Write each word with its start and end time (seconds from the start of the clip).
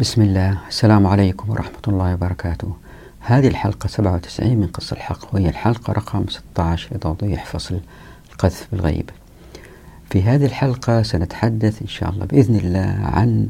بسم 0.00 0.22
الله. 0.22 0.58
السلام 0.68 1.06
عليكم 1.06 1.50
ورحمة 1.50 1.82
الله 1.88 2.14
وبركاته. 2.14 2.76
هذه 3.20 3.48
الحلقة 3.48 3.86
97 3.86 4.56
من 4.56 4.66
قص 4.66 4.92
الحق 4.92 5.34
وهي 5.34 5.48
الحلقة 5.48 5.92
رقم 5.92 6.24
16 6.28 6.96
لتوضيح 6.96 7.46
فصل 7.46 7.80
القذف 8.32 8.68
بالغيب. 8.72 9.10
في 10.10 10.22
هذه 10.22 10.44
الحلقة 10.44 11.02
سنتحدث 11.02 11.82
إن 11.82 11.88
شاء 11.88 12.10
الله 12.10 12.26
بإذن 12.26 12.56
الله 12.56 12.96
عن 13.02 13.48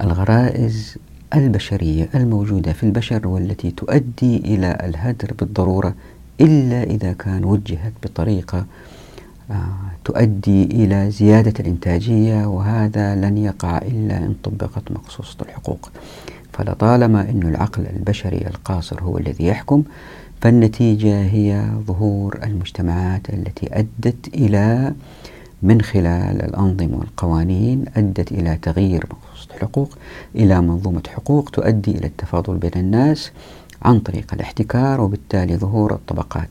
الغرائز 0.00 0.96
البشرية 1.34 2.08
الموجودة 2.14 2.72
في 2.72 2.82
البشر 2.82 3.28
والتي 3.28 3.70
تؤدي 3.70 4.36
إلى 4.36 4.78
الهدر 4.84 5.34
بالضرورة 5.38 5.94
إلا 6.40 6.82
إذا 6.82 7.12
كان 7.12 7.44
وجهت 7.44 7.92
بطريقة 8.02 8.66
تؤدي 10.04 10.64
إلى 10.64 11.10
زيادة 11.10 11.54
الإنتاجية 11.60 12.46
وهذا 12.46 13.14
لن 13.14 13.38
يقع 13.38 13.78
إلا 13.78 14.18
إن 14.18 14.34
طبقت 14.42 14.92
مقصوصة 14.92 15.36
الحقوق. 15.42 15.90
فلطالما 16.52 17.20
أن 17.30 17.42
العقل 17.42 17.86
البشري 17.86 18.46
القاصر 18.46 19.02
هو 19.02 19.18
الذي 19.18 19.46
يحكم 19.46 19.82
فالنتيجة 20.40 21.22
هي 21.22 21.66
ظهور 21.86 22.38
المجتمعات 22.42 23.30
التي 23.30 23.68
أدت 23.72 24.28
إلى 24.34 24.92
من 25.62 25.82
خلال 25.82 26.42
الأنظمة 26.42 26.96
والقوانين 26.96 27.84
أدت 27.96 28.32
إلى 28.32 28.58
تغيير 28.62 29.06
مقصوصة 29.10 29.54
الحقوق 29.54 29.98
إلى 30.34 30.60
منظومة 30.60 31.02
حقوق 31.08 31.50
تؤدي 31.50 31.90
إلى 31.90 32.06
التفاضل 32.06 32.56
بين 32.56 32.72
الناس 32.76 33.32
عن 33.82 34.00
طريق 34.00 34.34
الاحتكار 34.34 35.00
وبالتالي 35.00 35.56
ظهور 35.56 35.92
الطبقات. 35.92 36.48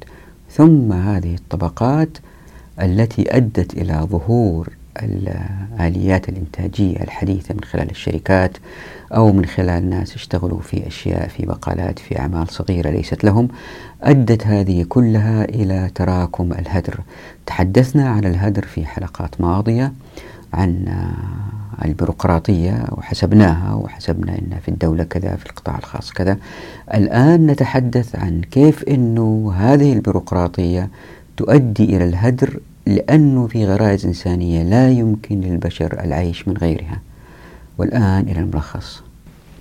ثم 0.52 0.94
هذه 0.94 1.36
الطبقات 1.36 2.18
التي 2.80 3.38
أدت 3.38 3.74
إلى 3.74 3.94
ظهور 3.94 4.70
الآليات 5.04 6.30
الإنتاجية 6.30 6.98
الحديثة 6.98 7.54
من 7.54 7.64
خلال 7.64 7.90
الشركات 7.90 8.58
أو 9.16 9.32
من 9.32 9.46
خلال 9.46 9.90
ناس 9.90 10.16
اشتغلوا 10.16 10.60
في 10.60 10.88
أشياء 10.88 11.28
في 11.28 11.46
بقالات 11.46 12.00
في 12.00 12.20
أعمال 12.20 12.48
صغيرة 12.48 12.90
ليست 12.90 13.24
لهم 13.24 13.48
أدت 14.04 14.48
هذه 14.48 14.86
كلها 14.90 15.44
إلى 15.44 15.90
تراكم 15.96 16.54
الهدر. 16.54 17.00
تحدثنا 17.46 18.10
عن 18.10 18.26
الهدر 18.26 18.66
في 18.66 18.86
حلقات 18.86 19.42
ماضية 19.42 19.94
عن 20.54 20.86
البيروقراطية 21.86 22.86
وحسبناها 22.92 23.74
وحسبنا 23.74 24.32
أن 24.32 24.58
في 24.66 24.70
الدولة 24.70 25.04
كذا 25.04 25.36
في 25.36 25.46
القطاع 25.46 25.78
الخاص 25.78 26.12
كذا. 26.12 26.38
الآن 26.94 27.48
نتحدث 27.48 28.16
عن 28.16 28.42
كيف 28.52 28.84
أنه 28.84 29.54
هذه 29.58 29.94
البيروقراطية 29.94 30.90
تؤدي 31.38 31.84
إلى 31.84 32.04
الهدر 32.04 32.60
لأنه 32.92 33.48
في 33.48 33.66
غرائز 33.66 34.06
إنسانية 34.06 34.64
لا 34.64 34.90
يمكن 34.90 35.42
للبشر 35.42 36.04
العيش 36.04 36.48
من 36.48 36.58
غيرها. 36.58 37.00
والآن 37.78 38.28
إلى 38.28 38.40
الملخص. 38.40 39.02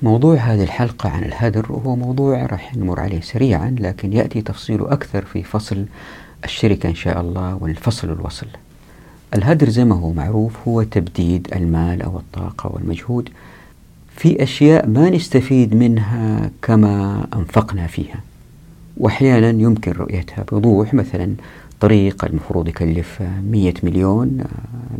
موضوع 0.02 0.36
هذه 0.36 0.62
الحلقة 0.62 1.10
عن 1.10 1.24
الهدر 1.24 1.66
هو 1.66 1.96
موضوع 1.96 2.46
راح 2.46 2.76
نمر 2.76 3.00
عليه 3.00 3.20
سريعا 3.20 3.76
لكن 3.78 4.12
يأتي 4.12 4.42
تفصيله 4.42 4.92
أكثر 4.92 5.24
في 5.24 5.42
فصل 5.42 5.84
الشركة 6.44 6.88
إن 6.88 6.94
شاء 6.94 7.20
الله 7.20 7.58
والفصل 7.60 8.12
الوصل. 8.12 8.46
الهدر 9.34 9.68
زي 9.68 9.84
ما 9.84 9.94
هو 9.94 10.12
معروف 10.12 10.68
هو 10.68 10.82
تبديد 10.82 11.48
المال 11.56 12.02
أو 12.02 12.18
الطاقة 12.18 12.72
والمجهود 12.74 13.28
في 14.16 14.42
أشياء 14.42 14.86
ما 14.86 15.10
نستفيد 15.10 15.74
منها 15.74 16.50
كما 16.62 17.26
أنفقنا 17.34 17.86
فيها. 17.86 18.20
وأحيانا 18.96 19.62
يمكن 19.62 19.92
رؤيتها 19.92 20.44
بوضوح 20.52 20.94
مثلا 20.94 21.34
طريق 21.80 22.24
المفروض 22.24 22.68
يكلف 22.68 23.22
100 23.50 23.74
مليون 23.82 24.44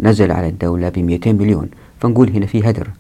نزل 0.03 0.33
على 0.33 0.49
الدولة 0.49 0.89
ب 0.89 0.99
200 0.99 1.33
مليون. 1.33 1.69
فنقول 2.01 2.31
هنا 2.31 2.47
في 2.47 2.71
هدر. 2.71 2.91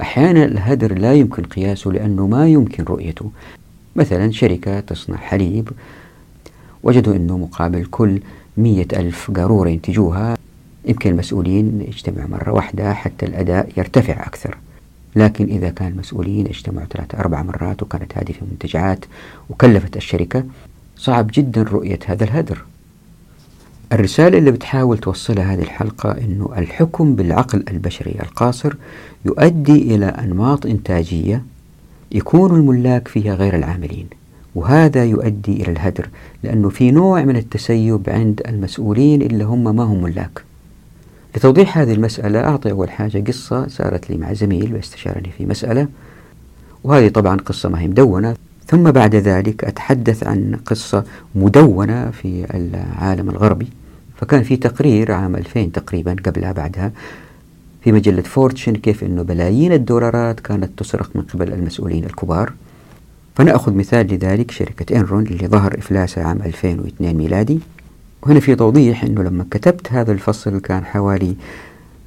أحيانا 0.00 0.44
الهدر 0.44 0.98
لا 0.98 1.14
يمكن 1.14 1.42
قياسه 1.42 1.90
لأنه 1.90 2.26
ما 2.26 2.48
يمكن 2.48 2.84
رؤيته. 2.84 3.30
مثلا 3.96 4.32
شركة 4.32 4.80
تصنع 4.80 5.16
حليب. 5.16 5.68
وجدوا 6.82 7.16
أنه 7.16 7.38
مقابل 7.38 7.84
كل 7.84 8.20
مية 8.56 8.88
ألف 8.92 9.30
قارورة 9.30 9.68
ينتجوها. 9.68 10.36
يمكن 10.84 11.10
المسؤولين 11.10 11.80
يجتمعوا 11.88 12.28
مرة 12.28 12.52
واحدة 12.52 12.94
حتى 12.94 13.26
الأداء 13.26 13.72
يرتفع 13.76 14.26
أكثر. 14.26 14.58
لكن 15.16 15.44
إذا 15.44 15.70
كان 15.70 15.92
المسؤولين 15.92 16.46
اجتمعوا 16.46 16.86
ثلاثة 16.86 17.18
أربع 17.18 17.42
مرات 17.42 17.82
وكانت 17.82 18.18
هذه 18.18 18.32
في 18.32 18.44
منتجعات 18.50 19.04
وكلفت 19.50 19.96
الشركة 19.96 20.44
صعب 20.96 21.30
جدا 21.34 21.62
رؤية 21.62 21.98
هذا 22.06 22.24
الهدر. 22.24 22.64
الرسالة 23.92 24.38
اللي 24.38 24.50
بتحاول 24.50 24.98
توصلها 24.98 25.54
هذه 25.54 25.62
الحلقة 25.62 26.10
أنه 26.10 26.50
الحكم 26.58 27.14
بالعقل 27.14 27.64
البشري 27.70 28.16
القاصر 28.22 28.74
يؤدي 29.24 29.94
إلى 29.94 30.06
أنماط 30.06 30.66
إنتاجية 30.66 31.44
يكون 32.12 32.54
الملاك 32.54 33.08
فيها 33.08 33.34
غير 33.34 33.56
العاملين 33.56 34.06
وهذا 34.54 35.04
يؤدي 35.04 35.62
إلى 35.62 35.72
الهدر 35.72 36.08
لأنه 36.42 36.68
في 36.68 36.90
نوع 36.90 37.24
من 37.24 37.36
التسيب 37.36 38.02
عند 38.08 38.42
المسؤولين 38.48 39.22
اللي 39.22 39.44
هم 39.44 39.76
ما 39.76 39.82
هم 39.82 40.02
ملاك. 40.02 40.44
لتوضيح 41.36 41.78
هذه 41.78 41.92
المسألة 41.92 42.40
أعطي 42.40 42.70
أول 42.70 42.90
حاجة 42.90 43.24
قصة 43.26 43.68
صارت 43.68 44.10
لي 44.10 44.16
مع 44.16 44.32
زميل 44.32 44.74
واستشارني 44.74 45.30
في 45.38 45.46
مسألة 45.46 45.88
وهذه 46.84 47.08
طبعا 47.08 47.36
قصة 47.36 47.68
ما 47.68 47.80
هي 47.80 47.88
مدونة. 47.88 48.36
ثم 48.66 48.90
بعد 48.90 49.14
ذلك 49.14 49.64
أتحدث 49.64 50.26
عن 50.26 50.58
قصة 50.66 51.04
مدونة 51.34 52.10
في 52.10 52.46
العالم 52.54 53.30
الغربي. 53.30 53.79
فكان 54.20 54.42
في 54.42 54.56
تقرير 54.56 55.12
عام 55.12 55.36
2000 55.36 55.64
تقريبا 55.64 56.16
قبلها 56.26 56.52
بعدها 56.52 56.92
في 57.84 57.92
مجلة 57.92 58.22
فورتشن 58.22 58.76
كيف 58.76 59.04
أنه 59.04 59.22
بلايين 59.22 59.72
الدولارات 59.72 60.40
كانت 60.40 60.70
تسرق 60.76 61.10
من 61.14 61.22
قبل 61.22 61.52
المسؤولين 61.52 62.04
الكبار. 62.04 62.52
فنأخذ 63.36 63.74
مثال 63.74 64.14
لذلك 64.14 64.50
شركة 64.50 64.96
إنرون 64.96 65.26
اللي 65.26 65.46
ظهر 65.46 65.78
إفلاسها 65.78 66.24
عام 66.24 66.42
2002 66.42 67.16
ميلادي. 67.16 67.60
وهنا 68.22 68.40
في 68.40 68.54
توضيح 68.54 69.04
أنه 69.04 69.22
لما 69.22 69.46
كتبت 69.50 69.92
هذا 69.92 70.12
الفصل 70.12 70.60
كان 70.60 70.84
حوالي 70.84 71.34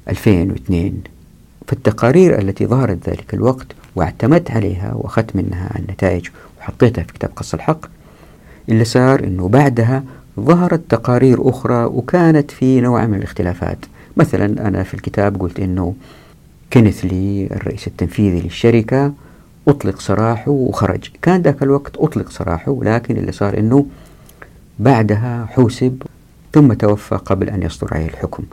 2002 0.08 1.02
فالتقارير 1.66 2.38
التي 2.38 2.66
ظهرت 2.66 3.08
ذلك 3.08 3.34
الوقت 3.34 3.66
واعتمدت 3.96 4.50
عليها 4.50 4.94
وأخذت 4.94 5.36
منها 5.36 5.78
النتائج 5.78 6.28
وحطيتها 6.58 7.04
في 7.04 7.12
كتاب 7.12 7.30
قص 7.36 7.54
الحق 7.54 7.86
اللي 8.68 8.84
صار 8.84 9.24
أنه 9.24 9.48
بعدها 9.48 10.04
ظهرت 10.40 10.80
تقارير 10.88 11.48
أخرى 11.48 11.84
وكانت 11.84 12.50
في 12.50 12.80
نوع 12.80 13.06
من 13.06 13.14
الاختلافات. 13.18 13.78
مثلا 14.16 14.68
أنا 14.68 14.82
في 14.82 14.94
الكتاب 14.94 15.40
قلت 15.40 15.60
أنه 15.60 15.94
كينيث 16.70 17.04
لي 17.04 17.48
الرئيس 17.50 17.86
التنفيذي 17.86 18.40
للشركة 18.40 19.12
أطلق 19.68 20.00
سراحه 20.00 20.50
وخرج. 20.50 21.10
كان 21.22 21.42
ذاك 21.42 21.62
الوقت 21.62 21.96
أطلق 21.96 22.30
سراحه 22.30 22.78
لكن 22.82 23.16
اللي 23.16 23.32
صار 23.32 23.58
أنه 23.58 23.86
بعدها 24.78 25.46
حوسب 25.50 26.02
ثم 26.52 26.72
توفى 26.72 27.14
قبل 27.14 27.50
أن 27.50 27.62
يصدر 27.62 27.94
عليه 27.94 28.06
الحكم. 28.06 28.44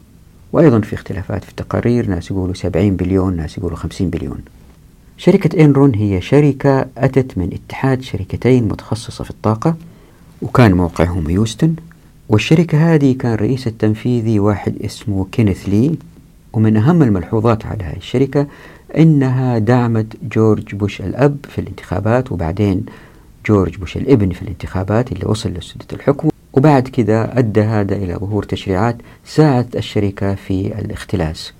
وأيضا 0.54 0.80
في 0.80 0.94
اختلافات 0.94 1.44
في 1.44 1.50
التقارير 1.50 2.08
ناس 2.08 2.32
يقولوا 2.32 2.54
70 2.54 2.96
بليون 2.96 3.36
ناس 3.36 3.58
يقولوا 3.58 3.78
50 3.78 4.10
بليون. 4.10 4.40
شركة 5.18 5.64
إنرون 5.66 5.96
هي 5.96 6.22
شركة 6.22 6.86
أتت 6.98 7.38
من 7.38 7.50
اتحاد 7.54 8.02
شركتين 8.02 8.68
متخصصة 8.68 9.24
في 9.24 9.30
الطاقة. 9.30 9.76
وكان 10.42 10.74
موقعهم 10.74 11.28
هيوستن 11.28 11.76
والشركة 12.30 12.94
هذه 12.94 13.16
كان 13.20 13.36
رئيس 13.36 13.68
التنفيذي 13.68 14.40
واحد 14.40 14.76
اسمه 14.86 15.28
كينيث 15.32 15.70
لي 15.70 15.96
ومن 16.54 16.78
أهم 16.78 17.04
الملحوظات 17.04 17.66
على 17.66 17.84
هذه 17.84 17.98
الشركة 17.98 18.48
أنها 18.98 19.58
دعمت 19.58 20.08
جورج 20.24 20.76
بوش 20.76 21.02
الأب 21.02 21.38
في 21.50 21.62
الانتخابات 21.62 22.32
وبعدين 22.32 22.86
جورج 23.46 23.78
بوش 23.78 23.98
الابن 23.98 24.30
في 24.30 24.42
الانتخابات 24.42 25.12
اللي 25.12 25.26
وصل 25.26 25.50
لسدة 25.50 25.86
الحكم 25.94 26.30
وبعد 26.54 26.88
كذا 26.88 27.40
أدى 27.40 27.62
هذا 27.62 27.96
إلى 27.96 28.14
ظهور 28.14 28.44
تشريعات 28.44 28.98
ساعدت 29.26 29.76
الشركة 29.76 30.36
في 30.36 30.80
الاختلاس. 30.80 31.54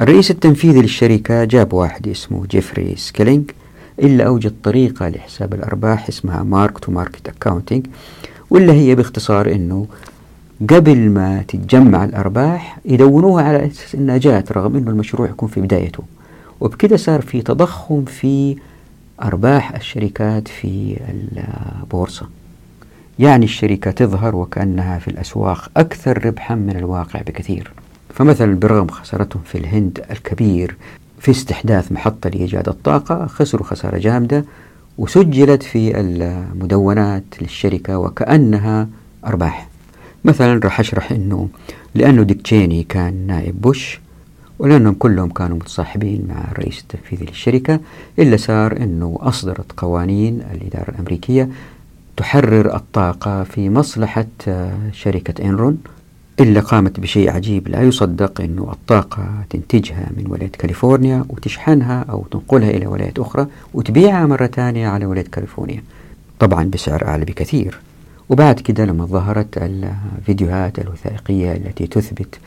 الرئيس 0.00 0.30
التنفيذي 0.30 0.82
للشركة 0.82 1.44
جاب 1.44 1.72
واحد 1.72 2.08
اسمه 2.08 2.46
جيفري 2.46 2.94
سكيلينج 2.96 3.50
إلا 3.98 4.24
أوجد 4.24 4.54
طريقة 4.62 5.08
لحساب 5.08 5.54
الأرباح 5.54 6.08
اسمها 6.08 6.42
mark 6.42 6.78
to 6.78 6.92
market 6.92 7.28
accounting 7.28 7.86
واللي 8.50 8.72
هي 8.72 8.94
باختصار 8.94 9.52
أنه 9.52 9.86
قبل 10.70 11.10
ما 11.10 11.42
تتجمع 11.48 12.04
الأرباح 12.04 12.78
يدونوها 12.84 13.44
على 13.44 13.66
أساس 13.66 13.94
أنها 13.94 14.18
جاءت 14.18 14.52
رغم 14.52 14.76
أنه 14.76 14.90
المشروع 14.90 15.28
يكون 15.28 15.48
في 15.48 15.60
بدايته. 15.60 16.02
وبكده 16.60 16.96
صار 16.96 17.22
في 17.22 17.42
تضخم 17.42 18.04
في 18.04 18.56
أرباح 19.22 19.74
الشركات 19.74 20.48
في 20.48 20.96
البورصة. 21.08 22.28
يعني 23.18 23.44
الشركة 23.44 23.90
تظهر 23.90 24.36
وكأنها 24.36 24.98
في 24.98 25.08
الأسواق 25.08 25.70
أكثر 25.76 26.26
ربحا 26.26 26.54
من 26.54 26.76
الواقع 26.76 27.20
بكثير. 27.20 27.72
فمثلا 28.14 28.54
برغم 28.54 28.88
خسارتهم 28.88 29.42
في 29.42 29.58
الهند 29.58 30.04
الكبير 30.10 30.76
في 31.20 31.30
استحداث 31.30 31.92
محطة 31.92 32.30
لإيجاد 32.30 32.68
الطاقة 32.68 33.26
خسروا 33.26 33.66
خسارة 33.66 33.98
جامدة 33.98 34.44
وسجلت 34.98 35.62
في 35.62 36.00
المدونات 36.00 37.24
للشركة 37.40 37.98
وكأنها 37.98 38.88
أرباح. 39.26 39.68
مثلا 40.24 40.60
راح 40.64 40.80
أشرح 40.80 41.12
أنه 41.12 41.48
لأنه 41.94 42.22
ديك 42.22 42.42
تشيني 42.42 42.82
كان 42.82 43.26
نائب 43.26 43.60
بوش 43.60 44.00
ولأنهم 44.58 44.94
كلهم 44.94 45.30
كانوا 45.30 45.56
متصاحبين 45.56 46.26
مع 46.28 46.50
الرئيس 46.52 46.80
التنفيذي 46.80 47.24
للشركة 47.24 47.80
إلا 48.18 48.36
صار 48.36 48.76
أنه 48.76 49.18
أصدرت 49.20 49.72
قوانين 49.76 50.42
الإدارة 50.54 50.90
الأمريكية 50.90 51.48
تحرر 52.16 52.76
الطاقة 52.76 53.44
في 53.44 53.70
مصلحة 53.70 54.26
شركة 54.92 55.44
إنرون. 55.44 55.78
إلا 56.40 56.60
قامت 56.60 57.00
بشيء 57.00 57.30
عجيب 57.30 57.68
لا 57.68 57.82
يصدق 57.82 58.40
أنه 58.40 58.68
الطاقة 58.72 59.28
تنتجها 59.50 60.10
من 60.16 60.24
ولاية 60.28 60.50
كاليفورنيا 60.50 61.24
وتشحنها 61.28 62.04
أو 62.10 62.24
تنقلها 62.30 62.70
إلى 62.70 62.86
ولايات 62.86 63.18
أخرى 63.18 63.46
وتبيعها 63.74 64.26
مرة 64.26 64.46
ثانية 64.46 64.88
على 64.88 65.06
ولاية 65.06 65.24
كاليفورنيا. 65.24 65.82
طبعا 66.38 66.64
بسعر 66.64 67.06
أعلى 67.06 67.24
بكثير. 67.24 67.78
وبعد 68.28 68.60
كده 68.60 68.84
لما 68.84 69.04
ظهرت 69.06 69.58
الفيديوهات 69.58 70.78
الوثائقية 70.78 71.52
التي 71.52 71.86
تثبت 71.86 72.38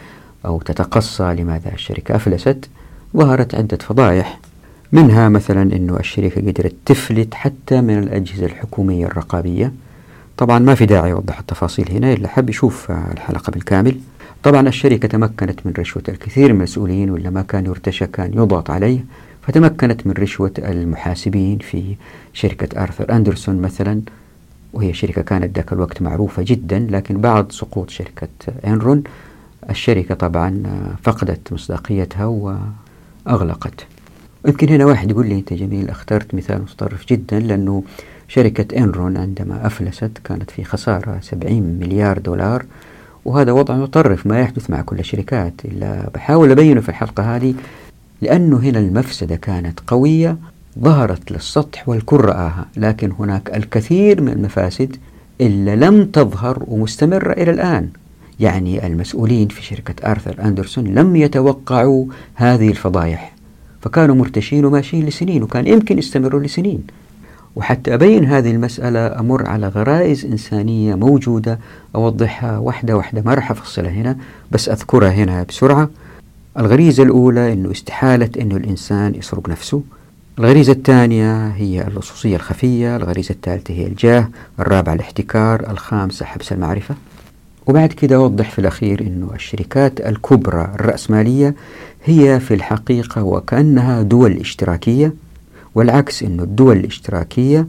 أو 0.45 0.61
تتقصى 0.61 1.23
لماذا 1.23 1.73
الشركة 1.73 2.15
أفلست 2.15 2.69
ظهرت 3.17 3.55
عدة 3.55 3.77
فضائح 3.77 4.39
منها 4.91 5.29
مثلا 5.29 5.61
أنه 5.61 5.97
الشركة 5.99 6.41
قدرت 6.41 6.73
تفلت 6.85 7.33
حتى 7.33 7.81
من 7.81 7.99
الأجهزة 7.99 8.45
الحكومية 8.45 9.05
الرقابية 9.05 9.71
طبعا 10.41 10.59
ما 10.59 10.75
في 10.75 10.85
داعي 10.85 11.13
أوضح 11.13 11.39
التفاصيل 11.39 11.91
هنا 11.91 12.13
إلا 12.13 12.27
حب 12.27 12.49
يشوف 12.49 12.91
الحلقة 12.91 13.51
بالكامل. 13.51 13.95
طبعا 14.43 14.67
الشركة 14.67 15.07
تمكنت 15.07 15.59
من 15.65 15.73
رشوة 15.79 16.03
الكثير 16.09 16.53
من 16.53 16.57
المسؤولين 16.59 17.09
ولا 17.09 17.29
ما 17.29 17.41
كان 17.41 17.65
يرتشى 17.65 18.07
كان 18.07 18.33
يضغط 18.33 18.69
عليه. 18.69 19.05
فتمكنت 19.41 20.07
من 20.07 20.13
رشوة 20.13 20.53
المحاسبين 20.57 21.57
في 21.57 21.95
شركة 22.33 22.83
آرثر 22.83 23.15
أندرسون 23.15 23.61
مثلا. 23.61 24.01
وهي 24.73 24.93
شركة 24.93 25.21
كانت 25.21 25.55
ذاك 25.55 25.73
الوقت 25.73 26.01
معروفة 26.01 26.43
جدا 26.43 26.87
لكن 26.89 27.21
بعد 27.21 27.51
سقوط 27.51 27.89
شركة 27.89 28.27
إنرون 28.67 29.03
الشركة 29.69 30.15
طبعا 30.15 30.63
فقدت 31.03 31.53
مصداقيتها 31.53 32.25
وأغلقت. 33.25 33.85
يمكن 34.47 34.69
هنا 34.69 34.85
واحد 34.85 35.11
يقول 35.11 35.27
لي 35.27 35.35
أنت 35.35 35.53
جميل 35.53 35.89
أخترت 35.89 36.35
مثال 36.35 36.61
متطرف 36.61 37.05
جدا 37.07 37.39
لأنه 37.39 37.83
شركة 38.33 38.77
إنرون 38.77 39.17
عندما 39.17 39.65
أفلست 39.65 40.11
كانت 40.23 40.51
في 40.51 40.63
خسارة 40.63 41.19
70 41.21 41.61
مليار 41.61 42.17
دولار 42.17 42.65
وهذا 43.25 43.51
وضع 43.51 43.75
متطرف 43.75 44.27
ما 44.27 44.39
يحدث 44.39 44.69
مع 44.69 44.81
كل 44.81 44.99
الشركات. 44.99 45.53
إلا 45.65 46.09
بحاول 46.13 46.51
أبينه 46.51 46.81
في 46.81 46.89
الحلقة 46.89 47.35
هذه 47.35 47.53
لأنه 48.21 48.57
هنا 48.57 48.79
المفسدة 48.79 49.35
كانت 49.35 49.79
قوية 49.87 50.37
ظهرت 50.79 51.31
للسطح 51.31 51.89
والكل 51.89 52.17
رآها 52.17 52.65
لكن 52.77 53.11
هناك 53.19 53.55
الكثير 53.55 54.21
من 54.21 54.31
المفاسد 54.31 54.95
إلا 55.41 55.75
لم 55.75 56.05
تظهر 56.05 56.63
ومستمرة 56.67 57.31
إلى 57.31 57.51
الآن. 57.51 57.89
يعني 58.39 58.87
المسؤولين 58.87 59.47
في 59.47 59.63
شركة 59.63 60.11
آرثر 60.11 60.35
أندرسون 60.43 60.87
لم 60.87 61.15
يتوقعوا 61.15 62.05
هذه 62.35 62.69
الفضايح 62.69 63.35
فكانوا 63.81 64.15
مرتشين 64.15 64.65
وماشيين 64.65 65.05
لسنين 65.05 65.43
وكان 65.43 65.67
يمكن 65.67 65.97
يستمروا 65.97 66.41
لسنين. 66.41 66.83
وحتى 67.55 67.93
أبين 67.93 68.25
هذه 68.25 68.51
المسألة 68.51 69.19
أمر 69.19 69.49
على 69.49 69.67
غرائز 69.67 70.25
إنسانية 70.25 70.95
موجودة. 70.95 71.59
أوضحها 71.95 72.57
واحدة 72.57 72.97
واحدة 72.97 73.21
ما 73.25 73.33
راح 73.33 73.51
أفصلها 73.51 73.91
هنا 73.91 74.17
بس 74.51 74.69
أذكرها 74.69 75.09
هنا 75.09 75.43
بسرعة. 75.43 75.89
الغريزة 76.59 77.03
الأولى 77.03 77.53
أنه 77.53 77.71
استحالة 77.71 78.29
أنه 78.41 78.55
الإنسان 78.55 79.15
يسرق 79.15 79.49
نفسه. 79.49 79.81
الغريزة 80.39 80.73
الثانية 80.73 81.47
هي 81.47 81.87
اللصوصية 81.87 82.35
الخفية 82.35 82.95
الغريزة 82.95 83.31
الثالثة 83.31 83.73
هي 83.73 83.87
الجاه 83.87 84.29
الرابعة 84.59 84.93
الاحتكار 84.93 85.71
الخامسة 85.71 86.25
حبس 86.25 86.51
المعرفة. 86.51 86.95
وبعد 87.67 87.89
كده 87.93 88.15
أوضح 88.15 88.51
في 88.51 88.59
الأخير 88.59 89.01
أنه 89.01 89.29
الشركات 89.35 90.01
الكبرى 90.01 90.71
الرأسمالية 90.75 91.55
هي 92.05 92.39
في 92.39 92.53
الحقيقة 92.53 93.23
وكأنها 93.23 94.01
دول 94.01 94.31
اشتراكية. 94.37 95.13
والعكس 95.75 96.23
أنه 96.23 96.43
الدول 96.43 96.77
الاشتراكية 96.77 97.67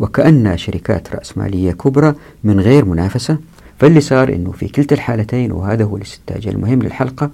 وكأنها 0.00 0.56
شركات 0.56 1.14
رأسمالية 1.16 1.72
كبرى 1.72 2.14
من 2.44 2.60
غير 2.60 2.84
منافسة 2.84 3.38
فاللي 3.78 4.00
صار 4.00 4.28
أنه 4.34 4.52
في 4.52 4.68
كلتا 4.68 4.94
الحالتين 4.94 5.52
وهذا 5.52 5.84
هو 5.84 5.96
الاستنتاج 5.96 6.48
المهم 6.48 6.82
للحلقة 6.82 7.30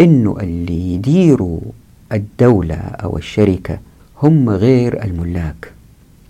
أنه 0.00 0.36
اللي 0.40 0.94
يديروا 0.94 1.60
الدولة 2.12 2.74
أو 2.74 3.16
الشركة 3.16 3.78
هم 4.22 4.50
غير 4.50 5.04
الملاك. 5.04 5.72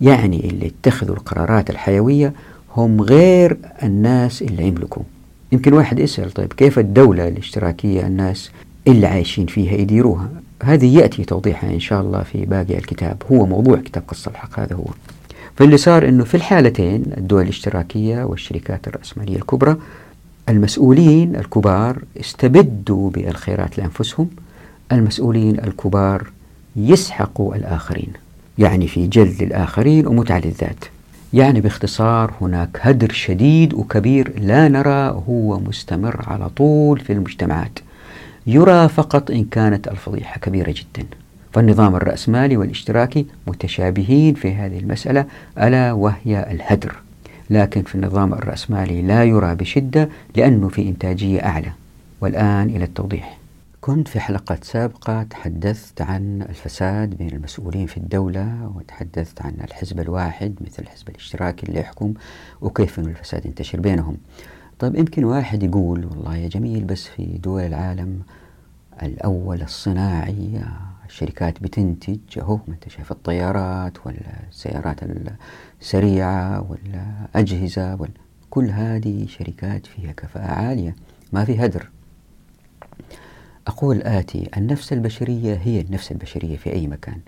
يعني 0.00 0.50
اللي 0.50 0.66
اتخذوا 0.66 1.16
القرارات 1.16 1.70
الحيوية 1.70 2.32
هم 2.76 3.00
غير 3.00 3.56
الناس 3.82 4.42
اللي 4.42 4.66
يملكوا. 4.66 5.02
يمكن 5.52 5.72
واحد 5.72 5.98
يسأل 5.98 6.30
طيب 6.30 6.52
كيف 6.52 6.78
الدولة 6.78 7.28
الاشتراكية 7.28 8.06
الناس 8.06 8.50
اللي 8.88 9.06
عايشين 9.06 9.46
فيها 9.46 9.72
يديروها؟ 9.72 10.28
هذه 10.64 10.98
يأتي 10.98 11.24
توضيحها 11.24 11.70
إن 11.70 11.80
شاء 11.80 12.00
الله 12.00 12.22
في 12.22 12.44
باقي 12.46 12.78
الكتاب. 12.78 13.22
هو 13.32 13.46
موضوع 13.46 13.76
كتاب 13.76 14.02
قصة 14.08 14.30
الحق 14.30 14.60
هذا 14.60 14.76
هو. 14.76 14.84
فاللي 15.56 15.76
صار 15.76 16.08
أنه 16.08 16.24
في 16.24 16.34
الحالتين 16.34 17.04
الدول 17.16 17.42
الاشتراكية 17.42 18.24
والشركات 18.24 18.88
الرأسمالية 18.88 19.36
الكبرى 19.36 19.76
المسؤولين 20.48 21.36
الكبار 21.36 21.98
استبدوا 22.20 23.10
بالخيرات 23.10 23.78
لأنفسهم 23.78 24.28
المسؤولين 24.92 25.58
الكبار 25.58 26.30
يسحقوا 26.76 27.54
الآخرين 27.54 28.12
يعني 28.58 28.88
في 28.88 29.06
جلد 29.06 29.42
الآخرين 29.42 30.06
ومتعة 30.06 30.38
للذات 30.38 30.84
يعني 31.32 31.60
باختصار 31.60 32.34
هناك 32.40 32.78
هدر 32.80 33.12
شديد 33.12 33.74
وكبير 33.74 34.32
لا 34.40 34.68
نرى 34.68 35.22
هو 35.28 35.60
مستمر 35.60 36.24
على 36.26 36.48
طول 36.48 37.00
في 37.00 37.12
المجتمعات. 37.12 37.78
يرى 38.46 38.88
فقط 38.88 39.30
إن 39.30 39.44
كانت 39.44 39.88
الفضيحة 39.88 40.40
كبيرة 40.40 40.70
جدا. 40.70 41.06
فالنظام 41.52 41.96
الرأسمالي 41.96 42.56
والاشتراكي 42.56 43.26
متشابهين 43.46 44.34
في 44.34 44.54
هذه 44.54 44.78
المسألة 44.78 45.26
ألا 45.58 45.92
وهي 45.92 46.52
الهدر. 46.52 46.94
لكن 47.50 47.82
في 47.82 47.94
النظام 47.94 48.32
الرأسمالي 48.34 49.02
لا 49.02 49.24
يرى 49.24 49.54
بشدة 49.54 50.08
لأنه 50.36 50.68
في 50.68 50.88
إنتاجية 50.88 51.40
أعلى. 51.46 51.72
والآن 52.20 52.68
إلى 52.68 52.84
التوضيح. 52.84 53.38
كنت 53.80 54.08
في 54.08 54.20
حلقة 54.20 54.58
سابقة 54.62 55.22
تحدثت 55.22 56.02
عن 56.02 56.42
الفساد 56.48 57.14
بين 57.14 57.28
المسؤولين 57.28 57.86
في 57.86 57.96
الدولة 57.96 58.72
وتحدثت 58.76 59.42
عن 59.42 59.54
الحزب 59.64 60.00
الواحد 60.00 60.54
مثل 60.60 60.82
الحزب 60.82 61.08
الاشتراكي 61.08 61.66
اللي 61.66 61.80
يحكم 61.80 62.14
وكيف 62.60 62.98
أن 62.98 63.04
الفساد 63.04 63.46
ينتشر 63.46 63.80
بينهم. 63.80 64.16
طيب 64.78 64.94
يمكن 64.94 65.24
واحد 65.24 65.62
يقول 65.62 66.04
والله 66.04 66.36
يا 66.36 66.48
جميل 66.48 66.84
بس 66.84 67.06
في 67.06 67.24
دول 67.24 67.62
العالم 67.62 68.20
الأول 69.02 69.62
الصناعي 69.62 70.60
الشركات 71.06 71.62
بتنتج 71.62 72.18
أهو 72.38 72.56
ما 72.68 72.74
أنت 72.74 72.88
شايف 72.88 73.12
الطيارات 73.12 74.06
والسيارات 74.06 75.00
السريعة 75.82 76.66
والأجهزة 76.70 77.94
وال... 77.94 78.10
كل 78.50 78.70
هذه 78.70 79.26
شركات 79.26 79.86
فيها 79.86 80.12
كفاءة 80.12 80.52
عالية 80.52 80.96
ما 81.32 81.44
في 81.44 81.64
هدر. 81.64 81.88
أقول 83.66 84.02
آتي 84.02 84.50
النفس 84.56 84.92
البشرية 84.92 85.54
هي 85.54 85.80
النفس 85.80 86.12
البشرية 86.12 86.56
في 86.56 86.72
أي 86.72 86.86
مكان 86.86 87.18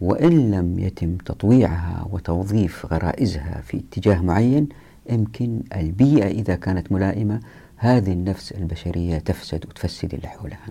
وإن 0.00 0.50
لم 0.50 0.78
يتم 0.78 1.16
تطويعها 1.16 2.06
وتوظيف 2.10 2.86
غرائزها 2.92 3.60
في 3.66 3.76
اتجاه 3.76 4.20
معين 4.22 4.68
يمكن 5.10 5.62
البيئة 5.76 6.26
إذا 6.26 6.54
كانت 6.54 6.92
ملائمة 6.92 7.40
هذه 7.76 8.12
النفس 8.12 8.52
البشرية 8.52 9.18
تفسد 9.18 9.66
وتفسد 9.66 10.14
اللي 10.14 10.28
حولها. 10.28 10.68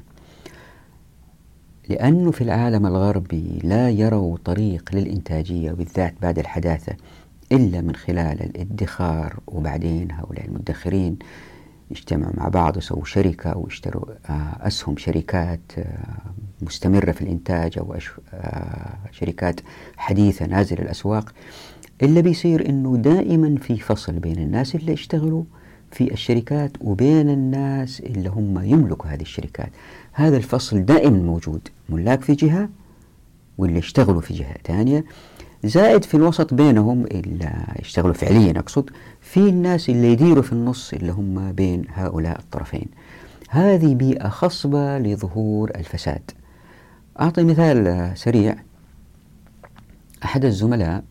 لأنه 1.90 2.32
في 2.32 2.42
العالم 2.42 2.86
الغربي 2.86 3.60
لا 3.64 3.90
يروا 3.90 4.38
طريق 4.46 4.90
للإنتاجية 4.94 5.72
بالذات 5.72 6.14
بعد 6.22 6.40
الحداثة 6.40 6.96
إلا 7.52 7.82
من 7.82 7.96
خلال 7.96 8.44
الادخار 8.44 9.40
وبعدين 9.48 10.12
هؤلاء 10.12 10.46
المدخرين 10.46 11.20
يجتمعوا 11.92 12.34
مع 12.38 12.48
بعض 12.48 12.76
ويسووا 12.76 13.06
شركة 13.06 13.50
أو 13.50 13.68
يشتروا 13.68 14.06
آه، 14.30 14.68
أسهم 14.68 14.98
شركات 14.98 15.60
آه، 15.78 16.18
مستمرة 16.62 17.12
في 17.12 17.22
الإنتاج 17.22 17.78
أو 17.78 17.96
آه، 18.34 18.98
شركات 19.12 19.60
حديثة 19.98 20.46
نازلة 20.46 20.80
الأسواق 20.80 21.34
اللي 22.02 22.22
بيصير 22.22 22.70
أنه 22.70 22.98
دائما 22.98 23.56
في 23.56 23.78
فصل 23.78 24.14
بين 24.14 24.38
الناس 24.40 24.76
اللي 24.76 24.94
يشتغلوا 24.94 25.44
في 25.92 26.14
الشركات 26.14 26.72
وبين 26.82 27.30
الناس 27.30 28.00
اللي 28.00 28.30
هم 28.30 28.60
يملكوا 28.64 29.10
هذه 29.10 29.22
الشركات. 29.22 29.70
هذا 30.14 30.38
الفصل 30.38 30.86
دائما 30.86 31.18
موجود 31.18 31.68
ملاك 31.90 32.22
في 32.22 32.34
جهة 32.34 32.70
واللي 33.58 33.78
يشتغلوا 33.78 34.22
في 34.22 34.34
جهة 34.34 34.56
ثانية 34.64 35.06
زائد 35.64 36.04
في 36.04 36.16
الوسط 36.16 36.54
بينهم 36.54 37.06
اللي 37.06 37.52
يشتغلوا 37.80 38.14
فعليا 38.14 38.60
أقصد 38.60 38.90
في 39.22 39.38
الناس 39.40 39.90
اللي 39.90 40.12
يديروا 40.12 40.44
في 40.44 40.54
النص 40.54 40.94
اللي 40.94 41.12
هم 41.12 41.52
بين 41.52 41.84
هؤلاء 41.94 42.40
الطرفين. 42.40 42.88
هذه 43.50 43.96
بيئة 43.96 44.30
خصبة 44.30 44.98
لظهور 44.98 45.72
الفساد. 45.76 46.32
أعطي 47.20 47.44
مثال 47.44 48.12
سريع. 48.16 48.56
أحد 50.24 50.46
الزملاء 50.46 51.04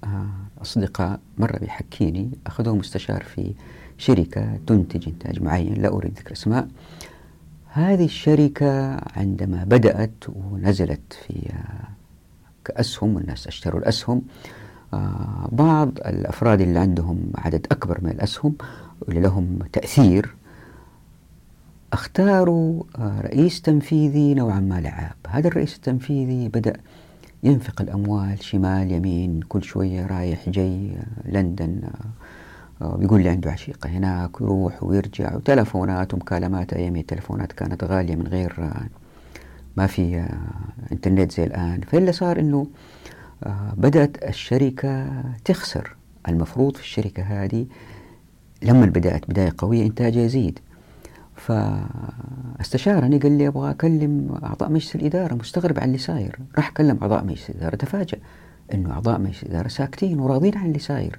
أصدقاء 0.62 1.20
مرة 1.38 1.58
بيحكيني 1.58 2.30
أخذوه 2.46 2.76
مستشار 2.76 3.22
في 3.22 3.52
شركة 3.98 4.58
تنتج 4.66 5.08
إنتاج 5.08 5.42
معين 5.42 5.74
لا 5.74 5.88
أريد 5.88 6.18
ذكر 6.18 6.32
أسماء. 6.32 6.68
هذه 7.66 8.04
الشركة 8.04 9.00
عندما 9.16 9.64
بدأت 9.64 10.24
ونزلت 10.28 11.12
في 11.26 11.52
كأسهم 12.64 13.16
والناس 13.16 13.46
أشتروا 13.46 13.80
الأسهم 13.80 14.22
آه، 14.94 15.48
بعض 15.52 15.88
الأفراد 15.88 16.60
اللي 16.60 16.78
عندهم 16.78 17.30
عدد 17.34 17.66
أكبر 17.70 17.98
من 18.02 18.10
الأسهم 18.10 18.54
واللي 19.00 19.20
لهم 19.20 19.58
تأثير 19.72 20.34
اختاروا 21.92 22.82
آه، 22.98 23.20
رئيس 23.20 23.62
تنفيذي 23.62 24.34
نوعا 24.34 24.60
ما 24.60 24.80
لعاب. 24.80 25.16
هذا 25.28 25.48
الرئيس 25.48 25.76
التنفيذي 25.76 26.48
بدأ 26.48 26.72
ينفق 27.42 27.80
الأموال 27.80 28.44
شمال 28.44 28.92
يمين 28.92 29.40
كل 29.48 29.62
شوية 29.62 30.06
رايح 30.06 30.48
جاي 30.48 30.96
آه، 30.96 31.30
لندن 31.30 31.80
بيقول 32.80 33.22
لي 33.22 33.28
عنده 33.28 33.50
عشيقة 33.50 33.90
هناك 33.90 34.30
يروح 34.40 34.82
ويرجع 34.82 35.36
وتلفونات 35.36 36.14
ومكالمات 36.14 36.72
أيام 36.72 36.96
التلفونات 36.96 37.52
كانت 37.52 37.84
غالية 37.84 38.16
من 38.16 38.26
غير 38.26 38.70
ما 39.76 39.86
في 39.86 40.28
إنترنت 40.92 41.32
زي 41.32 41.44
الآن. 41.44 41.80
فاللي 41.80 42.12
صار 42.12 42.38
أنه 42.40 42.66
آه، 43.44 43.74
بدأت 43.76 44.24
الشركة 44.28 45.22
تخسر. 45.44 45.96
المفروض 46.28 46.76
في 46.76 46.82
الشركة 46.82 47.22
هذه 47.22 47.66
لما 48.62 48.86
بدأت 48.86 49.30
بداية 49.30 49.54
قوية 49.58 49.86
إنتاجها 49.86 50.22
يزيد. 50.22 50.58
فاستشارني 51.48 53.18
قال 53.18 53.38
لي 53.38 53.48
أبغى 53.48 53.70
أكلم 53.70 54.38
أعضاء 54.44 54.70
مجلس 54.70 54.94
الإدارة 54.94 55.34
مستغرب 55.34 55.78
عن 55.78 55.86
اللي 55.86 55.98
صاير. 55.98 56.38
راح 56.56 56.68
أكلم 56.68 56.98
أعضاء 57.02 57.24
مجلس 57.24 57.50
الإدارة 57.50 57.76
تفاجأ 57.76 58.18
أنه 58.74 58.92
أعضاء 58.92 59.20
مجلس 59.20 59.42
الإدارة 59.42 59.68
ساكتين 59.68 60.20
وراضين 60.20 60.58
عن 60.58 60.66
اللي 60.66 60.78
صاير. 60.78 61.18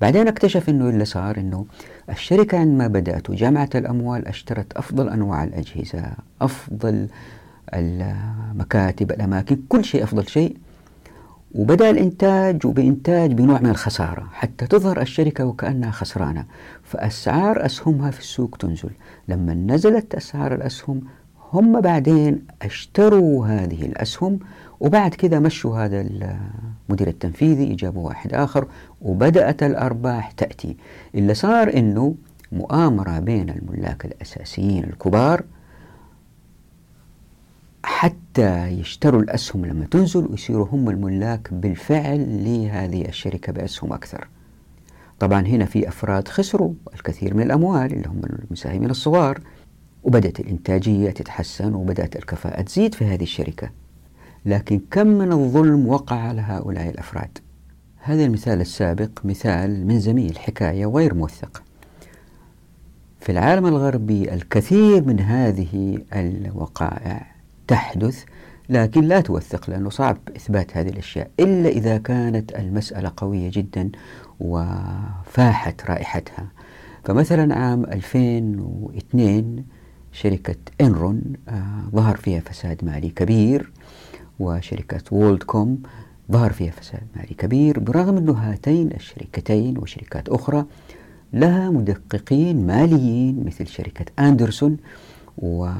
بعدين 0.00 0.28
اكتشف 0.28 0.68
أنه 0.68 0.88
اللي 0.88 1.04
صار 1.04 1.38
أنه 1.38 1.66
الشركة 2.10 2.58
عندما 2.58 2.86
بدأت 2.86 3.30
وجمعت 3.30 3.76
الأموال 3.76 4.28
أشترت 4.28 4.72
أفضل 4.72 5.08
أنواع 5.08 5.44
الأجهزة 5.44 6.04
أفضل 6.40 7.08
المكاتب 7.74 9.10
الأماكن 9.10 9.58
كل 9.68 9.84
شيء 9.84 10.04
أفضل 10.04 10.28
شيء. 10.28 10.56
وبدأ 11.54 11.90
الإنتاج 11.90 12.66
وبإنتاج 12.66 13.32
بنوع 13.32 13.60
من 13.60 13.70
الخسارة 13.70 14.28
حتى 14.32 14.66
تظهر 14.66 15.00
الشركة 15.00 15.44
وكأنها 15.44 15.90
خسرانة. 15.90 16.44
فأسعار 16.82 17.66
أسهمها 17.66 18.10
في 18.10 18.20
السوق 18.20 18.56
تنزل. 18.58 18.90
لما 19.28 19.54
نزلت 19.54 20.14
أسعار 20.14 20.54
الأسهم 20.54 21.00
هم 21.52 21.80
بعدين 21.80 22.46
اشتروا 22.62 23.46
هذه 23.46 23.86
الأسهم 23.86 24.38
وبعد 24.80 25.14
كده 25.14 25.40
مشوا 25.40 25.84
هذا 25.84 26.00
المدير 26.00 27.08
التنفيذي 27.08 27.74
جابوا 27.74 28.06
واحد 28.08 28.34
آخر 28.34 28.66
وبدأت 29.02 29.62
الأرباح 29.62 30.30
تأتي. 30.30 30.76
اللي 31.14 31.34
صار 31.34 31.76
أنه 31.76 32.14
مؤامرة 32.52 33.18
بين 33.18 33.50
الملاك 33.50 34.04
الأساسيين 34.04 34.84
الكبار 34.84 35.42
حتى 37.84 38.66
يشتروا 38.66 39.22
الأسهم 39.22 39.66
لما 39.66 39.84
تنزل 39.84 40.26
ويصيروا 40.26 40.66
هم 40.72 40.88
الملاك 40.88 41.54
بالفعل 41.54 42.44
لهذه 42.44 43.08
الشركة 43.08 43.52
بأسهم 43.52 43.92
أكثر. 43.92 44.28
طبعا 45.18 45.46
هنا 45.46 45.64
في 45.64 45.88
أفراد 45.88 46.28
خسروا 46.28 46.72
الكثير 46.94 47.34
من 47.34 47.42
الأموال 47.42 47.92
اللي 47.92 48.08
هم 48.08 48.20
المساهمين 48.24 48.90
الصغار 48.90 49.40
وبدأت 50.04 50.40
الإنتاجية 50.40 51.10
تتحسن 51.10 51.74
وبدأت 51.74 52.16
الكفاءة 52.16 52.62
تزيد 52.62 52.94
في 52.94 53.04
هذه 53.04 53.22
الشركة. 53.22 53.70
لكن 54.46 54.80
كم 54.90 55.06
من 55.06 55.32
الظلم 55.32 55.86
وقع 55.88 56.16
على 56.16 56.40
هؤلاء 56.40 56.88
الأفراد؟ 56.88 57.38
هذا 58.04 58.24
المثال 58.24 58.60
السابق 58.60 59.10
مثال 59.24 59.86
من 59.86 60.00
زميل 60.00 60.38
حكاية 60.38 60.86
غير 60.86 61.14
موثق 61.14 61.62
في 63.20 63.32
العالم 63.32 63.66
الغربي 63.66 64.34
الكثير 64.34 65.04
من 65.04 65.20
هذه 65.20 65.98
الوقائع 66.12 67.31
تحدث 67.72 68.24
لكن 68.68 69.04
لا 69.04 69.20
توثق 69.20 69.70
لأنه 69.70 69.90
صعب 69.90 70.18
إثبات 70.36 70.76
هذه 70.76 70.88
الأشياء 70.88 71.30
إلا 71.40 71.68
إذا 71.68 71.98
كانت 71.98 72.54
المسألة 72.54 73.12
قوية 73.16 73.50
جدا 73.52 73.90
وفاحت 74.40 75.90
رائحتها. 75.90 76.46
فمثلا 77.04 77.54
عام 77.54 77.84
2002 77.84 79.64
شركة 80.12 80.56
إنرون 80.80 81.22
آه 81.48 81.82
ظهر 81.94 82.16
فيها 82.16 82.40
فساد 82.40 82.84
مالي 82.84 83.08
كبير 83.08 83.72
وشركة 84.40 85.02
WorldCom 85.12 85.82
ظهر 86.32 86.52
فيها 86.52 86.70
فساد 86.70 87.02
مالي 87.16 87.34
كبير 87.34 87.80
برغم 87.80 88.16
أن 88.16 88.28
هاتين 88.28 88.92
الشركتين 88.92 89.78
وشركات 89.78 90.28
أخرى 90.28 90.64
لها 91.32 91.70
مدققين 91.70 92.66
ماليين 92.66 93.44
مثل 93.46 93.66
شركة 93.66 94.04
أندرسون 94.18 94.76
و 95.38 95.70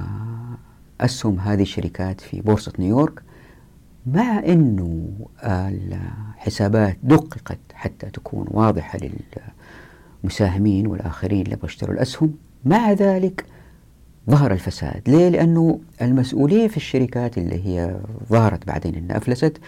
أسهم 1.01 1.39
هذه 1.41 1.63
الشركات 1.63 2.21
في 2.21 2.41
بورصة 2.41 2.73
نيويورك 2.79 3.23
مع 4.07 4.39
أنه 4.39 5.09
الحسابات 5.45 6.97
دققت 7.03 7.59
حتى 7.75 8.07
تكون 8.11 8.47
واضحة 8.51 8.99
للمساهمين 10.23 10.87
والآخرين 10.87 11.43
اللي 11.43 11.57
بيشتروا 11.57 11.95
الأسهم. 11.95 12.35
مع 12.65 12.93
ذلك 12.93 13.45
ظهر 14.31 14.53
الفساد. 14.53 15.03
ليه؟ 15.07 15.29
لأنه 15.29 15.81
المسؤولين 16.03 16.69
في 16.69 16.77
الشركات 16.77 17.39
اللي 17.39 17.67
هي 17.67 17.97
ظهرت 18.29 18.67
بعدين 18.67 18.95
أنها 18.95 19.17
أفلست 19.17 19.59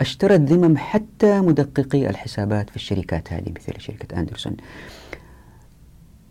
اشترت 0.00 0.40
ذمم 0.40 0.76
حتى 0.76 1.40
مدققي 1.40 2.10
الحسابات 2.10 2.70
في 2.70 2.76
الشركات 2.76 3.32
هذه 3.32 3.52
مثل 3.56 3.80
شركة 3.80 4.18
أندرسون. 4.20 4.56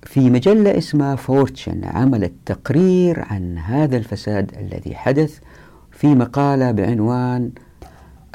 في 0.06 0.30
مجلة 0.30 0.78
اسمها 0.78 1.16
فورتشن 1.16 1.82
عملت 1.84 2.34
تقرير 2.46 3.20
عن 3.20 3.58
هذا 3.58 3.98
الفساد 3.98 4.52
الذي 4.60 4.96
حدث 4.96 5.38
في 5.92 6.08
مقالة 6.08 6.72
بعنوان 6.72 7.52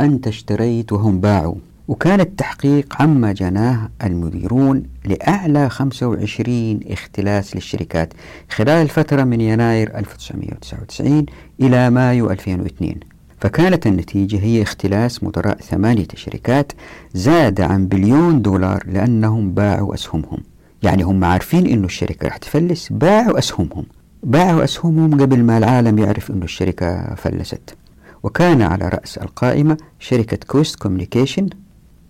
أنت 0.01 0.27
اشتريت 0.27 0.93
وهم 0.93 1.21
باعوا. 1.21 1.55
وكان 1.89 2.21
التحقيق 2.21 3.03
عما 3.03 3.33
جناه 3.33 3.89
المديرون 4.05 4.83
لأعلى 5.05 5.69
25 5.69 6.81
اختلاس 6.87 7.55
للشركات 7.55 8.13
خلال 8.51 8.69
الفترة 8.83 9.25
من 9.25 9.41
يناير 9.41 9.99
1999 9.99 11.27
إلى 11.61 11.91
مايو 11.91 12.31
2002 12.31 12.95
فكانت 13.41 13.87
النتيجة 13.87 14.39
هي 14.41 14.63
اختلاس 14.63 15.25
مدراء 15.25 15.57
ثمانية 15.57 16.07
شركات 16.15 16.73
زاد 17.15 17.61
عن 17.61 17.87
بليون 17.87 18.43
دولار 18.43 18.83
لأنهم 18.87 19.51
باعوا 19.55 19.95
أسهمهم. 19.95 20.39
يعني 20.83 21.03
هم 21.03 21.25
عارفين 21.25 21.67
إنه 21.67 21.85
الشركة 21.85 22.29
راح 22.29 22.37
تفلس. 22.37 22.89
باعوا 22.91 23.39
أسهمهم. 23.39 23.85
باعوا 24.23 24.65
أسهمهم 24.65 25.21
قبل 25.21 25.43
ما 25.43 25.59
العالم 25.59 25.99
يعرف 25.99 26.31
إنه 26.31 26.45
الشركة 26.45 27.15
فلست. 27.15 27.77
وكان 28.23 28.63
على 28.63 28.89
رأس 28.89 29.19
القائمة 29.19 29.77
شركة 29.99 30.39
Qwest 30.47 30.77
Communication. 30.77 31.49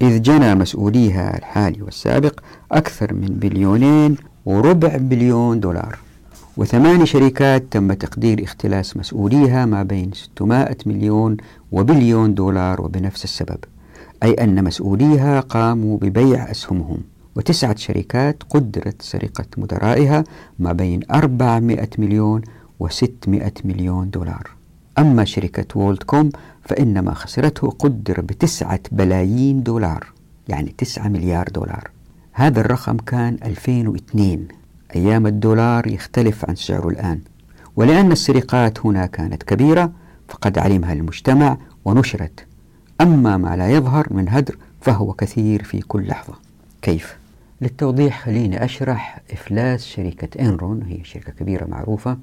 إذ 0.02 0.22
جنى 0.22 0.54
مسؤوليها 0.54 1.38
الحالي 1.38 1.82
والسابق 1.82 2.40
أكثر 2.72 3.14
من 3.14 3.26
بليونين 3.28 4.16
وربع 4.46 4.96
بليون 4.96 5.60
دولار. 5.60 5.98
وثماني 6.56 7.06
شركات 7.06 7.64
تم 7.70 7.92
تقدير 7.92 8.44
اختلاس 8.44 8.96
مسؤوليها 8.96 9.66
ما 9.66 9.82
بين 9.82 10.10
600 10.12 10.76
مليون 10.86 11.36
وبليون 11.72 12.34
دولار 12.34 12.82
وبنفس 12.82 13.24
السبب. 13.24 13.58
أي 14.22 14.32
أن 14.32 14.64
مسؤوليها 14.64 15.40
قاموا 15.40 15.98
ببيع 15.98 16.50
أسهمهم. 16.50 16.98
وتسعة 17.36 17.76
شركات 17.76 18.42
قدرت 18.50 19.02
سرقة 19.02 19.46
مدرائها 19.56 20.24
ما 20.58 20.72
بين 20.72 21.00
400 21.10 21.88
مليون 21.98 22.42
و600 22.82 23.64
مليون 23.64 24.10
دولار. 24.10 24.50
أما 24.98 25.24
شركة 25.24 25.80
WorldCom 25.80 26.30
فإن 26.64 26.98
ما 26.98 27.14
خسرته 27.14 27.70
قدر 27.70 28.20
بتسعة 28.20 28.80
بلايين 28.92 29.62
دولار 29.62 30.12
يعني 30.48 30.74
تسعة 30.78 31.08
مليار 31.08 31.48
دولار. 31.48 31.90
هذا 32.32 32.60
الرقم 32.60 32.96
كان 32.96 33.38
2002 33.44 34.48
أيام 34.96 35.26
الدولار 35.26 35.86
يختلف 35.86 36.44
عن 36.48 36.54
سعره 36.54 36.88
الآن. 36.88 37.20
ولأن 37.76 38.12
السرقات 38.12 38.86
هنا 38.86 39.06
كانت 39.06 39.42
كبيرة 39.42 39.92
فقد 40.28 40.58
علمها 40.58 40.92
المجتمع 40.92 41.58
ونشرت. 41.84 42.46
أما 43.00 43.36
ما 43.36 43.56
لا 43.56 43.68
يظهر 43.70 44.06
من 44.10 44.28
هدر 44.28 44.56
فهو 44.80 45.12
كثير 45.12 45.62
في 45.62 45.80
كل 45.80 46.06
لحظة. 46.06 46.34
كيف؟ 46.82 47.17
للتوضيح 47.60 48.24
خليني 48.24 48.64
أشرح. 48.64 49.20
إفلاس 49.32 49.86
شركة 49.86 50.40
إنرون 50.40 50.82
هي 50.82 51.04
شركة 51.04 51.32
كبيرة 51.32 51.66
معروفة. 51.66 52.18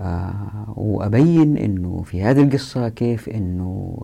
آه 0.00 0.74
وأبين 0.76 1.56
أنه 1.56 2.02
في 2.06 2.22
هذه 2.22 2.42
القصة 2.42 2.88
كيف 2.88 3.28
أنه 3.28 4.02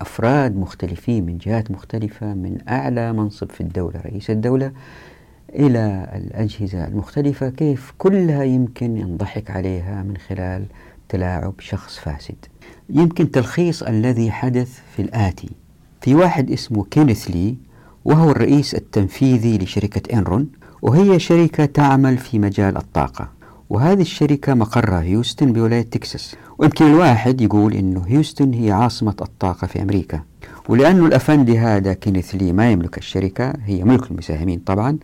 أفراد 0.00 0.56
مختلفين 0.56 1.26
من 1.26 1.38
جهات 1.38 1.70
مختلفة 1.70 2.34
من 2.34 2.58
أعلى 2.68 3.12
منصب 3.12 3.50
في 3.50 3.60
الدولة 3.60 4.00
رئيس 4.00 4.30
الدولة 4.30 4.72
إلى 5.54 6.10
الأجهزة 6.14 6.86
المختلفة 6.88 7.50
كيف 7.50 7.92
كلها 7.98 8.42
يمكن 8.42 8.96
ينضحك 8.96 9.50
عليها 9.50 10.02
من 10.02 10.16
خلال 10.16 10.66
تلاعب 11.08 11.54
شخص 11.58 11.98
فاسد. 11.98 12.36
يمكن 12.90 13.30
تلخيص 13.30 13.82
الذي 13.82 14.30
حدث 14.30 14.80
في 14.96 15.02
الآتي. 15.02 15.50
في 16.00 16.14
واحد 16.14 16.50
اسمه 16.50 16.84
كينيث 16.84 17.30
لي 17.30 17.56
وهو 18.06 18.30
الرئيس 18.30 18.74
التنفيذي 18.74 19.58
لشركة 19.58 20.18
إنرون 20.18 20.48
وهي 20.82 21.18
شركة 21.18 21.64
تعمل 21.64 22.18
في 22.18 22.38
مجال 22.38 22.76
الطاقة. 22.76 23.28
وهذه 23.70 24.00
الشركة 24.00 24.54
مقرها 24.54 25.00
هيوستن 25.00 25.52
بولاية 25.52 25.82
تكساس. 25.82 26.36
ويمكن 26.58 26.86
الواحد 26.86 27.40
يقول 27.40 27.74
أنه 27.74 28.04
هيوستن 28.06 28.52
هي 28.54 28.72
عاصمة 28.72 29.14
الطاقة 29.22 29.66
في 29.66 29.82
أمريكا. 29.82 30.22
ولأنه 30.68 31.06
الأفندي 31.06 31.58
هذا 31.58 31.92
كينيث 31.92 32.34
لي 32.34 32.52
ما 32.52 32.70
يملك 32.72 32.98
الشركة 32.98 33.52
هي 33.64 33.84
ملك 33.84 34.10
المساهمين 34.10 34.58
طبعا 34.58 34.98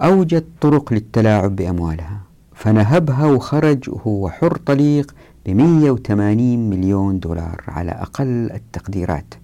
أوجد 0.00 0.44
طرق 0.60 0.92
للتلاعب 0.92 1.56
بأموالها. 1.56 2.20
فنهبها 2.54 3.26
وخرج 3.26 3.90
وهو 3.90 4.30
حر 4.30 4.56
طليق 4.56 5.14
ب 5.46 5.50
180 5.50 6.70
مليون 6.70 7.18
دولار 7.18 7.64
على 7.68 7.90
أقل 7.90 8.50
التقديرات. 8.52 9.34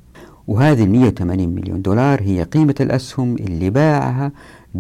وهذه 0.48 0.84
ال 0.84 0.90
180 0.90 1.48
مليون 1.48 1.82
دولار 1.82 2.22
هي 2.22 2.42
قيمة 2.42 2.74
الأسهم 2.80 3.34
اللي 3.34 3.70
باعها 3.70 4.32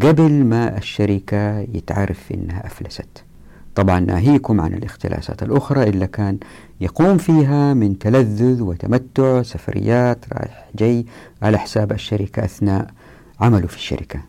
قبل 0.02 0.44
ما 0.44 0.78
الشركة 0.78 1.58
يتعرف 1.58 2.32
إنها 2.34 2.66
أفلست. 2.66 3.24
طبعا 3.74 4.00
ناهيكم 4.00 4.60
عن 4.60 4.74
الاختلاسات 4.74 5.42
الأخرى 5.42 5.82
اللي 5.82 6.06
كان 6.06 6.38
يقوم 6.80 7.18
فيها 7.18 7.74
من 7.74 7.98
تلذذ 7.98 8.62
وتمتع 8.62 9.42
سفريات 9.42 10.24
رايح 10.32 10.68
جاي 10.74 11.06
على 11.42 11.58
حساب 11.58 11.92
الشركة 11.92 12.44
أثناء 12.44 12.86
عمله 13.40 13.66
في 13.66 13.76
الشركة. 13.76 14.20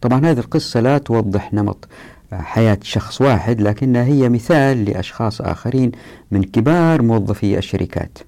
طبعا 0.00 0.26
هذه 0.26 0.38
القصة 0.38 0.80
لا 0.80 0.98
توضح 0.98 1.54
نمط 1.54 1.88
حياة 2.32 2.78
شخص 2.82 3.20
واحد 3.20 3.60
لكنها 3.60 4.04
هي 4.04 4.28
مثال 4.28 4.84
لأشخاص 4.84 5.40
آخرين 5.40 5.92
من 6.30 6.42
كبار 6.42 7.02
موظفي 7.02 7.58
الشركات. 7.58 8.18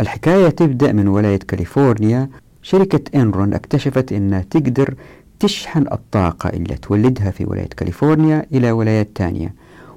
الحكاية 0.00 0.48
تبدأ 0.48 0.92
من 0.92 1.08
ولاية 1.08 1.38
كاليفورنيا. 1.38 2.28
شركة 2.62 3.20
إنرون 3.20 3.54
اكتشفت 3.54 4.12
أنها 4.12 4.44
تقدر 4.50 4.94
تشحن 5.40 5.86
الطاقة 5.92 6.48
اللي 6.48 6.74
تولدها 6.74 7.30
في 7.30 7.44
ولاية 7.44 7.68
كاليفورنيا 7.68 8.46
إلى 8.52 8.70
ولايات 8.72 9.08
تانية 9.14 9.54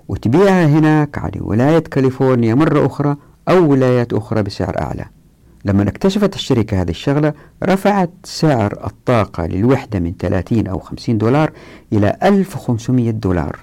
وتبيعها 0.07 0.65
هناك 0.65 1.17
على 1.17 1.41
ولاية 1.41 1.79
كاليفورنيا 1.79 2.55
مرة 2.55 2.85
أخرى 2.85 3.15
أو 3.49 3.71
ولايات 3.71 4.13
أخرى 4.13 4.43
بسعر 4.43 4.81
أعلى. 4.81 5.05
لما 5.65 5.83
اكتشفت 5.83 6.35
الشركة 6.35 6.81
هذه 6.81 6.89
الشغلة 6.89 7.33
رفعت 7.63 8.09
سعر 8.23 8.85
الطاقة 8.85 9.45
للوحدة 9.45 9.99
من 9.99 10.13
30 10.19 10.67
أو 10.67 10.79
50 10.79 11.17
دولار 11.17 11.51
إلى 11.93 12.17
1500 12.23 13.11
دولار 13.11 13.59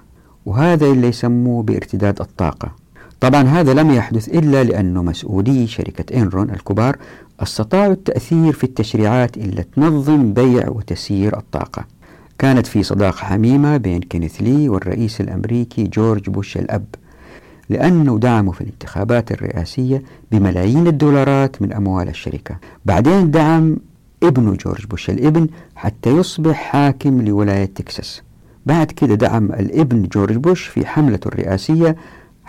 وهذا 0.46 0.86
اللي 0.86 1.08
يسموه 1.08 1.62
بارتداد 1.62 2.20
الطاقة. 2.20 2.72
طبعا 3.20 3.42
هذا 3.42 3.74
لم 3.74 3.90
يحدث 3.90 4.28
إلا 4.28 4.64
لأن 4.64 4.94
مسؤولي 4.94 5.66
شركة 5.66 6.16
إنرون 6.22 6.50
الكبار 6.50 6.96
استطاعوا 7.40 7.92
التأثير 7.92 8.52
في 8.52 8.64
التشريعات 8.64 9.36
اللي 9.36 9.62
تنظم 9.62 10.32
بيع 10.32 10.68
وتسيير 10.68 11.38
الطاقة. 11.38 11.84
كانت 12.38 12.66
في 12.66 12.82
صداقة 12.82 13.16
حميمة 13.16 13.76
بين 13.76 14.00
كينيث 14.00 14.42
لي 14.42 14.68
والرئيس 14.68 15.20
الأمريكي 15.20 15.84
جورج 15.84 16.30
بوش 16.30 16.56
الأب 16.56 16.84
لأنه 17.68 18.18
دعمه 18.18 18.52
في 18.52 18.60
الانتخابات 18.60 19.32
الرئاسية 19.32 20.02
بملايين 20.32 20.86
الدولارات 20.86 21.62
من 21.62 21.72
أموال 21.72 22.08
الشركة. 22.08 22.56
بعدين 22.84 23.30
دعم 23.30 23.76
ابن 24.22 24.56
جورج 24.56 24.86
بوش 24.86 25.10
الابن 25.10 25.46
حتى 25.76 26.10
يصبح 26.10 26.56
حاكم 26.56 27.22
لولاية 27.22 27.64
تكساس. 27.64 28.22
بعد 28.66 28.86
كده 28.90 29.14
دعم 29.14 29.44
الابن 29.52 30.02
جورج 30.02 30.36
بوش 30.36 30.66
في 30.66 30.86
حملته 30.86 31.28
الرئاسية 31.28 31.96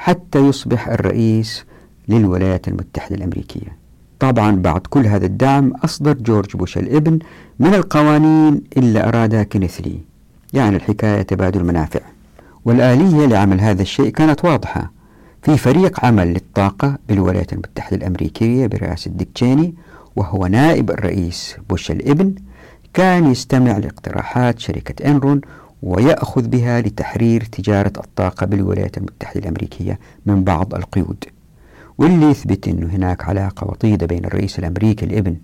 حتى 0.02 0.40
يصبح 0.40 0.88
الرئيس 0.88 1.66
للولايات 2.08 2.68
المتحدة 2.68 3.16
الأمريكية. 3.16 3.78
طبعا 4.20 4.52
بعد 4.56 4.82
كل 4.82 5.06
هذا 5.06 5.26
الدعم 5.26 5.74
أصدر 5.84 6.14
جورج 6.14 6.58
بوش 6.58 6.78
الإبن 6.78 7.20
من 7.60 7.74
القوانين 7.74 8.62
اللي 8.78 9.04
أرادها 9.08 9.44
كينيث 9.44 9.82
لي 9.82 10.00
يعني 10.54 10.76
الحكاية 10.76 11.22
تبادل 11.22 11.64
منافع 11.64 12.00
والآلية 12.66 13.26
لعمل 13.26 13.62
هذا 13.62 13.82
الشيء 13.82 14.10
كانت 14.10 14.46
واضحة. 14.46 14.92
في 15.42 15.58
فريق 15.58 16.06
عمل 16.06 16.28
للطاقة 16.28 16.98
بالولايات 17.10 17.54
المتحدة 17.54 17.98
الأمريكية 17.98 18.68
برئاسة 18.68 19.12
ديك 19.12 19.30
تشيني 19.36 19.76
وهو 20.16 20.48
نائب 20.48 20.92
الرئيس 20.92 21.56
بوش 21.70 21.92
الإبن 21.92 22.36
كان 22.94 23.32
يستمع 23.32 23.78
لاقتراحات 23.78 24.60
شركة 24.60 25.08
إنرون 25.12 25.42
ويأخذ 25.82 26.48
بها 26.48 26.82
لتحرير 26.82 27.44
تجارة 27.44 27.94
الطاقة 27.98 28.46
بالولايات 28.46 28.98
المتحدة 28.98 29.40
الأمريكية 29.40 30.00
من 30.26 30.44
بعض 30.44 30.76
القيود. 30.76 31.24
واللي 31.98 32.26
يثبت 32.32 32.68
أنه 32.68 32.88
هناك 32.88 33.26
علاقة 33.26 33.68
وطيدة 33.68 34.06
بين 34.06 34.26
الرئيس 34.26 34.60
الأمريكي 34.60 35.06
الإبن 35.06 35.36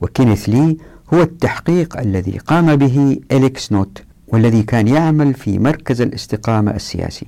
وكينيث 0.00 0.48
لي 0.48 0.76
هو 1.14 1.22
التحقيق 1.22 1.98
الذي 1.98 2.38
قام 2.38 2.76
به 2.76 3.20
إليكس 3.32 3.72
نوت 3.72 4.02
والذي 4.28 4.62
كان 4.62 4.88
يعمل 4.88 5.34
في 5.34 5.58
مركز 5.58 6.00
الاستقامة 6.00 6.70
السياسي. 6.70 7.26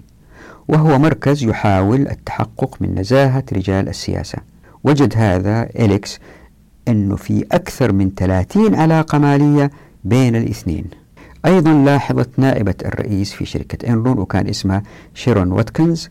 وهو 0.68 0.98
مركز 0.98 1.44
يحاول 1.44 2.08
التحقق 2.08 2.76
من 2.80 2.98
نزاهة 2.98 3.44
رجال 3.52 3.88
السياسة. 3.88 4.38
وجد 4.84 5.14
هذا 5.16 5.62
إليكس 5.76 6.18
أنه 6.88 7.16
في 7.16 7.44
أكثر 7.52 7.92
من 7.92 8.10
30 8.16 8.74
علاقة 8.74 9.18
مالية 9.18 9.70
بين 10.04 10.36
الاثنين. 10.36 10.84
أيضا 11.46 11.72
لاحظت 11.72 12.28
نائبة 12.36 12.74
الرئيس 12.84 13.32
في 13.32 13.44
شركة 13.44 13.92
إنرون 13.92 14.18
وكان 14.18 14.48
اسمها 14.48 14.82
شيرون 15.14 15.52
واتكنز 15.52 16.08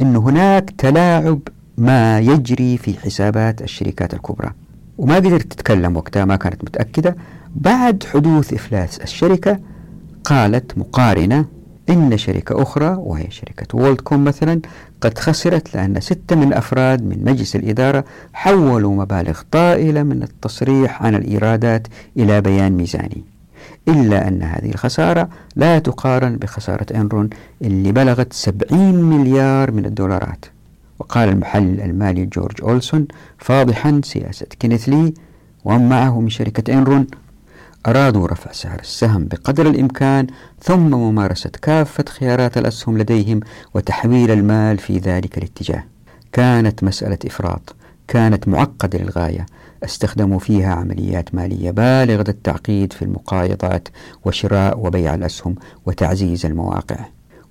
أن 0.00 0.16
هناك 0.16 0.70
تلاعب 0.78 1.40
ما 1.78 2.20
يجري 2.20 2.78
في 2.78 3.00
حسابات 3.00 3.62
الشركات 3.62 4.14
الكبرى. 4.14 4.50
وما 4.98 5.14
قدرت 5.16 5.52
تتكلم 5.52 5.96
وقتها 5.96 6.24
ما 6.24 6.36
كانت 6.36 6.64
متأكدة. 6.64 7.16
بعد 7.56 8.04
حدوث 8.12 8.52
إفلاس 8.52 8.98
الشركة 9.00 9.60
قالت 10.24 10.78
مقارنة 10.78 11.44
إن 11.90 12.18
شركة 12.18 12.62
أخرى 12.62 12.96
وهي 12.98 13.30
شركة 13.30 13.78
WorldCom 13.78 14.24
مثلا 14.24 14.60
قد 15.00 15.18
خسرت 15.18 15.74
لأن 15.74 16.00
ستة 16.00 16.36
من 16.36 16.48
الأفراد 16.48 17.02
من 17.02 17.24
مجلس 17.24 17.56
الإدارة 17.56 18.04
حولوا 18.32 18.94
مبالغ 18.94 19.40
طائلة 19.50 20.02
من 20.02 20.22
التصريح 20.22 21.02
عن 21.02 21.14
الإيرادات 21.14 21.86
إلى 22.16 22.40
بيان 22.40 22.72
ميزاني. 22.72 23.37
إلا 23.88 24.28
أن 24.28 24.42
هذه 24.42 24.70
الخسارة 24.70 25.28
لا 25.56 25.78
تقارن 25.78 26.36
بخسارة 26.36 26.86
إنرون 26.94 27.30
اللي 27.62 27.92
بلغت 27.92 28.32
70 28.32 28.94
مليار 28.94 29.70
من 29.70 29.86
الدولارات. 29.86 30.44
وقال 30.98 31.28
المحلل 31.28 31.80
المالي 31.80 32.26
جورج 32.26 32.62
أولسون 32.62 33.06
فاضحا 33.38 34.00
سياسة 34.04 34.46
كينيث 34.60 34.88
لي 34.88 35.14
ومن 35.64 35.88
معه 35.88 36.20
من 36.20 36.28
شركة 36.28 36.72
إنرون 36.72 37.06
أرادوا 37.86 38.28
رفع 38.28 38.52
سعر 38.52 38.78
السهم 38.80 39.24
بقدر 39.24 39.66
الإمكان 39.66 40.26
ثم 40.62 40.90
ممارسة 40.90 41.50
كافة 41.62 42.04
خيارات 42.08 42.58
الأسهم 42.58 42.98
لديهم 42.98 43.40
وتحويل 43.74 44.30
المال 44.30 44.78
في 44.78 44.98
ذلك 44.98 45.38
الاتجاه. 45.38 45.84
كانت 46.32 46.84
مسألة 46.84 47.18
إفراط 47.26 47.74
كانت 48.08 48.48
معقدة 48.48 48.98
للغاية 48.98 49.46
استخدموا 49.84 50.38
فيها 50.38 50.74
عمليات 50.74 51.34
مالية 51.34 51.70
بالغة 51.70 52.24
التعقيد 52.28 52.92
في 52.92 53.02
المقايضات 53.02 53.88
وشراء 54.24 54.86
وبيع 54.86 55.14
الأسهم 55.14 55.54
وتعزيز 55.86 56.46
المواقع. 56.46 56.98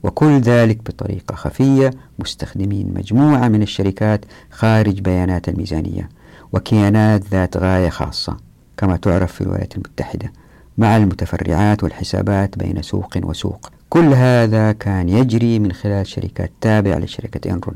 وكل 0.04 0.40
ذلك 0.40 0.78
بطريقة 0.78 1.36
خفية 1.36 1.92
مستخدمين 2.20 2.94
مجموعة 2.94 3.48
من 3.48 3.62
الشركات 3.62 4.26
خارج 4.52 5.00
بيانات 5.00 5.50
الميزانية 5.50 6.10
وكيانات 6.54 7.28
ذات 7.32 7.58
غاية 7.58 7.90
خاصة 7.90 8.38
كما 8.78 8.98
تعرف 8.98 9.32
في 9.32 9.42
الولايات 9.42 9.76
المتحدة 9.76 10.32
مع 10.78 10.98
المتفرعات 10.98 11.84
والحسابات 11.84 12.58
بين 12.58 12.82
سوق 12.82 13.18
وسوق. 13.24 13.72
كل 13.90 14.14
هذا 14.14 14.72
كان 14.72 15.10
يجري 15.10 15.60
من 15.60 15.72
خلال 15.72 16.08
شركات 16.08 16.52
تابعة 16.62 16.98
لشركة 16.98 17.50
إنرون 17.52 17.76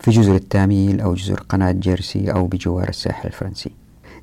في 0.00 0.10
جزر 0.10 0.34
التاميل 0.34 1.00
أو 1.00 1.14
جزر 1.14 1.40
قناة 1.48 1.72
جيرسي 1.72 2.32
أو 2.32 2.46
بجوار 2.46 2.88
الساحل 2.88 3.28
الفرنسي. 3.28 3.70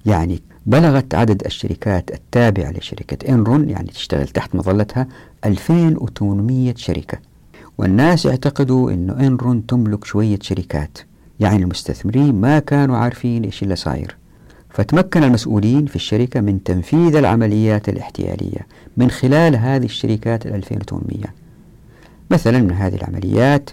يعني 0.05 0.41
بلغت 0.65 1.15
عدد 1.15 1.45
الشركات 1.45 2.11
التابعة 2.11 2.71
لشركة 2.71 3.33
إنرون 3.33 3.69
يعني 3.69 3.87
تشتغل 3.87 4.27
تحت 4.27 4.55
مظلتها 4.55 5.07
2800 5.45 6.73
شركة. 6.77 7.17
والناس 7.77 8.27
اعتقدوا 8.27 8.91
أن 8.91 9.09
إنرون 9.09 9.65
تملك 9.65 10.05
شوية 10.05 10.39
شركات. 10.41 10.97
يعني 11.39 11.63
المستثمرين 11.63 12.41
ما 12.41 12.59
كانوا 12.59 12.97
عارفين 12.97 13.43
إيش 13.43 13.63
اللي 13.63 13.75
صاير. 13.75 14.15
فتمكن 14.75 15.23
المسؤولين 15.23 15.85
في 15.85 15.95
الشركة 15.95 16.41
من 16.41 16.63
تنفيذ 16.63 17.15
العمليات 17.15 17.89
الاحتيالية 17.89 18.67
من 18.97 19.11
خلال 19.11 19.55
هذه 19.55 19.85
الشركات 19.85 20.45
ال 20.45 20.53
2800 20.53 21.25
مثلا 22.31 22.61
من 22.61 22.71
هذه 22.71 22.95
العمليات 22.95 23.69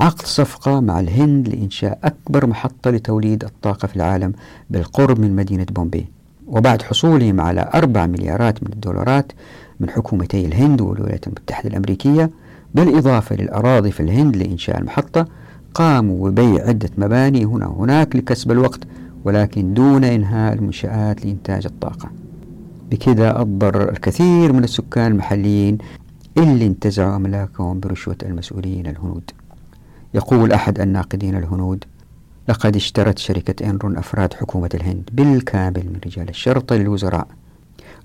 عقد 0.00 0.26
صفقة 0.26 0.80
مع 0.80 1.00
الهند 1.00 1.48
لإنشاء 1.48 1.98
أكبر 2.04 2.46
محطة 2.46 2.90
لتوليد 2.90 3.44
الطاقة 3.44 3.88
في 3.88 3.96
العالم 3.96 4.32
بالقرب 4.70 5.20
من 5.20 5.36
مدينة 5.36 5.66
بومبي 5.70 6.06
وبعد 6.46 6.82
حصولهم 6.82 7.40
على 7.40 7.70
أربع 7.74 8.06
مليارات 8.06 8.62
من 8.62 8.72
الدولارات 8.72 9.32
من 9.80 9.90
حكومتي 9.90 10.46
الهند 10.46 10.80
والولايات 10.80 11.26
المتحدة 11.26 11.68
الأمريكية 11.70 12.30
بالإضافة 12.74 13.36
للأراضي 13.36 13.90
في 13.90 14.00
الهند 14.00 14.36
لإنشاء 14.36 14.78
المحطة 14.78 15.26
قاموا 15.74 16.30
ببيع 16.30 16.66
عدة 16.68 16.90
مباني 16.98 17.44
هنا 17.44 17.66
وهناك 17.66 18.16
لكسب 18.16 18.50
الوقت 18.50 18.80
ولكن 19.24 19.74
دون 19.74 20.04
إنهاء 20.04 20.52
المنشآت 20.54 21.24
لإنتاج 21.26 21.66
الطاقة. 21.66 22.10
بكذا 22.90 23.40
أضر 23.40 23.90
الكثير 23.90 24.52
من 24.52 24.64
السكان 24.64 25.12
المحليين 25.12 25.78
اللي 26.38 26.66
انتزعوا 26.66 27.16
أملاكهم 27.16 27.80
برشوة 27.80 28.16
المسؤولين 28.22 28.86
الهنود. 28.86 29.30
يقول 30.14 30.52
أحد 30.52 30.80
الناقدين 30.80 31.36
الهنود 31.36 31.84
لقد 32.48 32.76
اشترت 32.76 33.18
شركة 33.18 33.70
إنرون 33.70 33.96
أفراد 33.96 34.34
حكومة 34.34 34.70
الهند 34.74 35.10
بالكامل 35.12 35.86
من 35.86 36.00
رجال 36.06 36.28
الشرطة 36.28 36.76
للوزراء. 36.76 37.26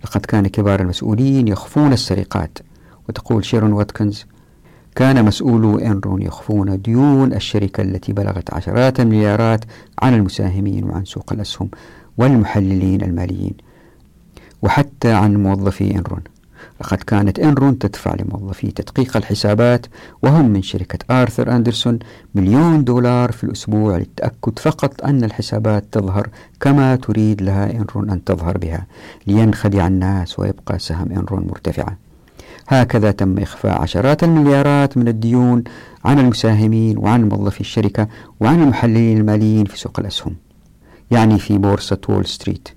لقد 0.03 0.25
كان 0.25 0.47
كبار 0.47 0.79
المسؤولين 0.79 1.47
يخفون 1.47 1.93
السرقات. 1.93 2.57
وتقول 3.09 3.45
شيرون 3.45 3.73
واتكنز 3.73 4.25
كان 4.95 5.25
مسؤولو 5.25 5.77
إنرون 5.77 6.21
يخفون 6.21 6.81
ديون 6.81 7.33
الشركة 7.33 7.81
التي 7.81 8.13
بلغت 8.13 8.53
عشرات 8.53 8.99
المليارات 8.99 9.65
عن 10.01 10.13
المساهمين 10.13 10.83
وعن 10.83 11.05
سوق 11.05 11.33
الأسهم 11.33 11.69
والمحللين 12.17 13.01
الماليين 13.01 13.53
وحتى 14.61 15.11
عن 15.11 15.43
موظفي 15.43 15.95
إنرون. 15.95 16.21
لقد 16.81 16.97
كانت 16.97 17.39
إنرون 17.39 17.79
تدفع 17.79 18.15
لموظفي 18.15 18.71
تدقيق 18.71 19.17
الحسابات 19.17 19.85
وهم 20.23 20.49
من 20.49 20.61
شركة 20.61 21.21
آرثر 21.21 21.55
أندرسون 21.55 21.99
مليون 22.35 22.83
دولار 22.83 23.31
في 23.31 23.43
الأسبوع 23.43 23.97
للتأكد 23.97 24.59
فقط 24.59 25.03
أن 25.05 25.23
الحسابات 25.23 25.85
تظهر 25.91 26.29
كما 26.59 26.95
تريد 26.95 27.41
لها 27.41 27.71
إنرون 27.71 28.09
أن 28.09 28.23
تظهر 28.23 28.57
بها 28.57 28.87
لينخدع 29.27 29.87
الناس 29.87 30.39
ويبقى 30.39 30.79
سهم 30.79 31.11
إنرون 31.11 31.47
مرتفعا 31.47 31.95
هكذا 32.67 33.11
تم 33.11 33.39
إخفاء 33.39 33.81
عشرات 33.81 34.23
المليارات 34.23 34.97
من 34.97 35.07
الديون 35.07 35.63
عن 36.05 36.19
المساهمين 36.19 36.97
وعن 36.97 37.29
موظفي 37.29 37.61
الشركة 37.61 38.07
وعن 38.39 38.61
المحللين 38.63 39.17
الماليين 39.17 39.65
في 39.65 39.79
سوق 39.79 39.99
الأسهم 39.99 40.35
يعني 41.11 41.39
في 41.39 41.57
بورصة 41.57 41.97
وول 42.09 42.25
ستريت 42.25 42.69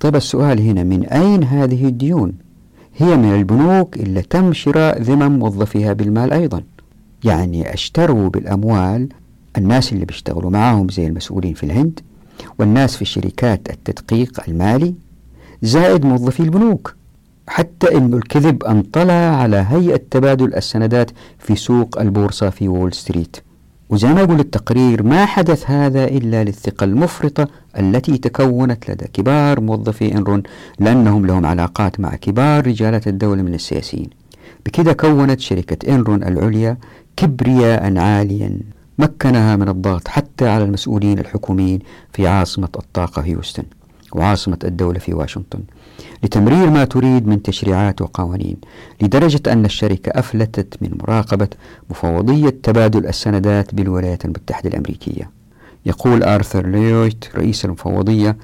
طيب 0.00 0.16
السؤال 0.16 0.60
هنا 0.60 0.82
من 0.84 1.04
أين 1.06 1.44
هذه 1.44 1.84
الديون؟ 1.88 2.45
هي 2.98 3.16
من 3.16 3.34
البنوك 3.34 3.96
اللي 3.96 4.22
تم 4.22 4.52
شراء 4.52 5.02
ذمم 5.02 5.38
موظفيها 5.38 5.92
بالمال 5.92 6.32
أيضا. 6.32 6.62
يعني 7.24 7.74
أشتروا 7.74 8.28
بالأموال 8.28 9.08
الناس 9.58 9.92
اللي 9.92 10.04
بيشتغلوا 10.04 10.50
معاهم 10.50 10.88
زي 10.88 11.06
المسؤولين 11.06 11.54
في 11.54 11.64
الهند 11.64 12.00
والناس 12.58 12.96
في 12.96 13.04
شركات 13.04 13.70
التدقيق 13.70 14.40
المالي 14.48 14.94
زائد 15.62 16.04
موظفي 16.04 16.40
البنوك. 16.40 16.96
حتى 17.48 17.96
أن 17.96 18.14
الكذب 18.14 18.64
انطلع 18.64 19.12
على 19.12 19.66
هيئة 19.68 20.00
تبادل 20.10 20.54
السندات 20.54 21.10
في 21.38 21.56
سوق 21.56 22.00
البورصة 22.00 22.50
في 22.50 22.68
وول 22.68 22.92
ستريت. 22.92 23.36
وزي 23.90 24.08
ما 24.08 24.20
يقول 24.20 24.40
التقرير 24.40 25.02
ما 25.02 25.26
حدث 25.26 25.70
هذا 25.70 26.04
إلا 26.04 26.44
للثقة 26.44 26.84
المفرطة 26.84 27.48
التي 27.78 28.18
تكونت 28.18 28.90
لدى 28.90 29.06
كبار 29.12 29.60
موظفي 29.60 30.12
إنرون 30.14 30.42
لأنهم 30.78 31.26
لهم 31.26 31.46
علاقات 31.46 32.00
مع 32.00 32.16
كبار 32.16 32.66
رجالات 32.66 33.08
الدولة 33.08 33.42
من 33.42 33.54
السياسيين. 33.54 34.10
بكذا 34.66 34.92
كونت 34.92 35.40
شركة 35.40 35.94
إنرون 35.94 36.22
العليا 36.22 36.76
كبرياء 37.16 37.98
عاليا 37.98 38.58
مكنها 38.98 39.56
من 39.56 39.68
الضغط 39.68 40.08
حتى 40.08 40.48
على 40.48 40.64
المسؤولين 40.64 41.18
الحكوميين 41.18 41.78
في 42.12 42.26
عاصمة 42.26 42.68
الطاقة 42.76 43.22
هيوستن 43.22 43.64
وعاصمة 44.12 44.58
الدولة 44.64 44.98
في 44.98 45.14
واشنطن. 45.14 45.60
لتمرير 46.22 46.70
ما 46.70 46.84
تريد 46.84 47.26
من 47.26 47.42
تشريعات 47.42 48.02
وقوانين 48.02 48.56
لدرجة 49.02 49.52
أن 49.52 49.64
الشركة 49.64 50.18
أفلتت 50.18 50.82
من 50.82 50.98
مراقبة 51.02 51.48
مفوضية 51.90 52.48
تبادل 52.62 53.06
السندات 53.06 53.74
بالولايات 53.74 54.24
المتحدة 54.24 54.70
الأمريكية. 54.70 55.30
يقول 55.86 56.22
آرثر 56.22 56.66
ليويت 56.66 57.24
رئيس 57.34 57.64
المفوضية 57.64 58.36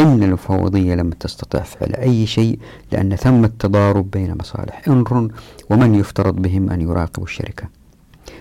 إن 0.00 0.22
المفوضية 0.22 0.94
لم 0.94 1.10
تستطع 1.10 1.62
فعل 1.62 1.94
أي 1.94 2.26
شيء 2.26 2.58
لأن 2.92 3.16
ثم 3.16 3.46
تضارب 3.46 4.10
بين 4.10 4.34
مصالح 4.40 4.88
إنرون 4.88 5.28
ومن 5.70 5.94
يفترض 5.94 6.42
بهم 6.42 6.70
أن 6.70 6.80
يراقبوا 6.80 7.24
الشركة. 7.24 7.68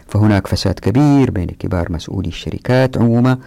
فهناك 0.08 0.48
فساد 0.48 0.74
كبير 0.80 1.32
بين 1.32 1.48
كبار 1.48 1.92
مسؤولي 1.92 2.28
الشركات 2.28 2.98
عموما 2.98 3.38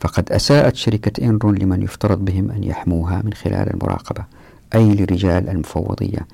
فقد 0.00 0.32
أساءت 0.32 0.76
شركة 0.76 1.24
إنرون 1.24 1.54
لمن 1.54 1.82
يفترض 1.82 2.24
بهم 2.24 2.50
أن 2.50 2.64
يحموها 2.64 3.22
من 3.24 3.32
خلال 3.32 3.74
المراقبة. 3.74 4.37
أي 4.74 4.94
لرجال 4.94 5.48
المفوضية 5.48 6.26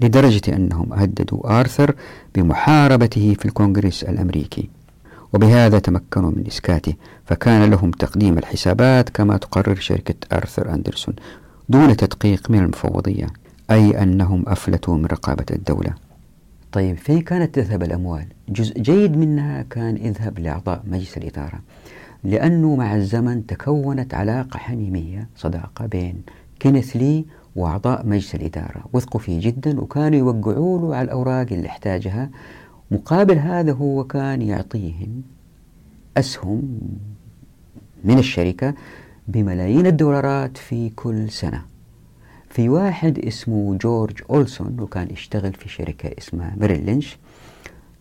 لدرجة 0.00 0.56
أنهم 0.56 0.92
هددوا 0.92 1.60
آرثر 1.60 1.94
بمحاربته 2.34 3.36
في 3.38 3.44
الكونغرس 3.46 4.04
الأمريكي 4.04 4.70
وبهذا 5.34 5.78
تمكنوا 5.78 6.30
من 6.30 6.46
إسكاته 6.46 6.94
فكان 7.26 7.70
لهم 7.70 7.90
تقديم 7.90 8.38
الحسابات 8.38 9.08
كما 9.08 9.36
تقرر 9.36 9.74
شركة 9.74 10.14
آرثر 10.32 10.74
أندرسون 10.74 11.14
دون 11.68 11.96
تدقيق 11.96 12.50
من 12.50 12.58
المفوضية 12.58 13.26
أي 13.70 14.02
أنهم 14.02 14.44
أفلتوا 14.46 14.96
من 14.96 15.06
رقابة 15.06 15.44
الدولة 15.50 15.94
طيب 16.72 16.96
فين 16.96 17.20
كانت 17.20 17.54
تذهب 17.54 17.82
الأموال؟ 17.82 18.26
جزء 18.48 18.80
جيد 18.80 19.16
منها 19.16 19.62
كان 19.62 19.96
يذهب 19.96 20.38
لأعضاء 20.38 20.82
مجلس 20.86 21.16
الإدارة 21.16 21.60
لأنه 22.24 22.76
مع 22.76 22.96
الزمن 22.96 23.46
تكونت 23.46 24.14
علاقة 24.14 24.58
حميمية 24.58 25.28
صداقة 25.36 25.86
بين 25.86 26.22
كينيث 26.60 26.96
لي 26.96 27.24
وأعضاء 27.56 28.06
مجلس 28.06 28.34
الإدارة. 28.34 28.84
وثقوا 28.92 29.20
فيه 29.20 29.40
جدا 29.40 29.80
وكانوا 29.80 30.18
يوقعوا 30.18 30.80
له 30.80 30.96
على 30.96 31.04
الأوراق 31.04 31.46
اللي 31.52 31.68
احتاجها. 31.68 32.30
مقابل 32.90 33.38
هذا 33.38 33.72
هو 33.72 34.04
كان 34.04 34.42
يعطيهم 34.42 35.22
أسهم 36.16 36.80
من 38.04 38.18
الشركة 38.18 38.74
بملايين 39.28 39.86
الدولارات 39.86 40.56
في 40.56 40.90
كل 40.90 41.30
سنة. 41.30 41.62
في 42.50 42.68
واحد 42.68 43.18
اسمه 43.18 43.74
جورج 43.74 44.22
أولسون 44.30 44.80
وكان 44.80 45.10
يشتغل 45.10 45.52
في 45.52 45.68
شركة 45.68 46.10
اسمها 46.18 46.54
ميريل 46.60 46.86
لينش. 46.86 47.18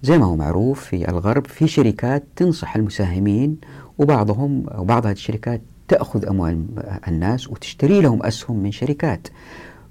زي 0.04 0.18
ما 0.18 0.26
هو 0.26 0.36
معروف 0.36 0.86
في 0.86 1.10
الغرب 1.10 1.48
في 1.48 1.68
شركات 1.68 2.24
تنصح 2.36 2.76
المساهمين 2.76 3.58
وبعضهم 3.98 4.66
وبعض 4.78 5.06
هذه 5.06 5.14
الشركات 5.14 5.62
تأخذ 5.88 6.26
أموال 6.26 6.66
الناس 7.08 7.50
وتشتري 7.50 8.02
لهم 8.02 8.24
أسهم 8.24 8.58
من 8.58 8.72
شركات. 8.72 9.28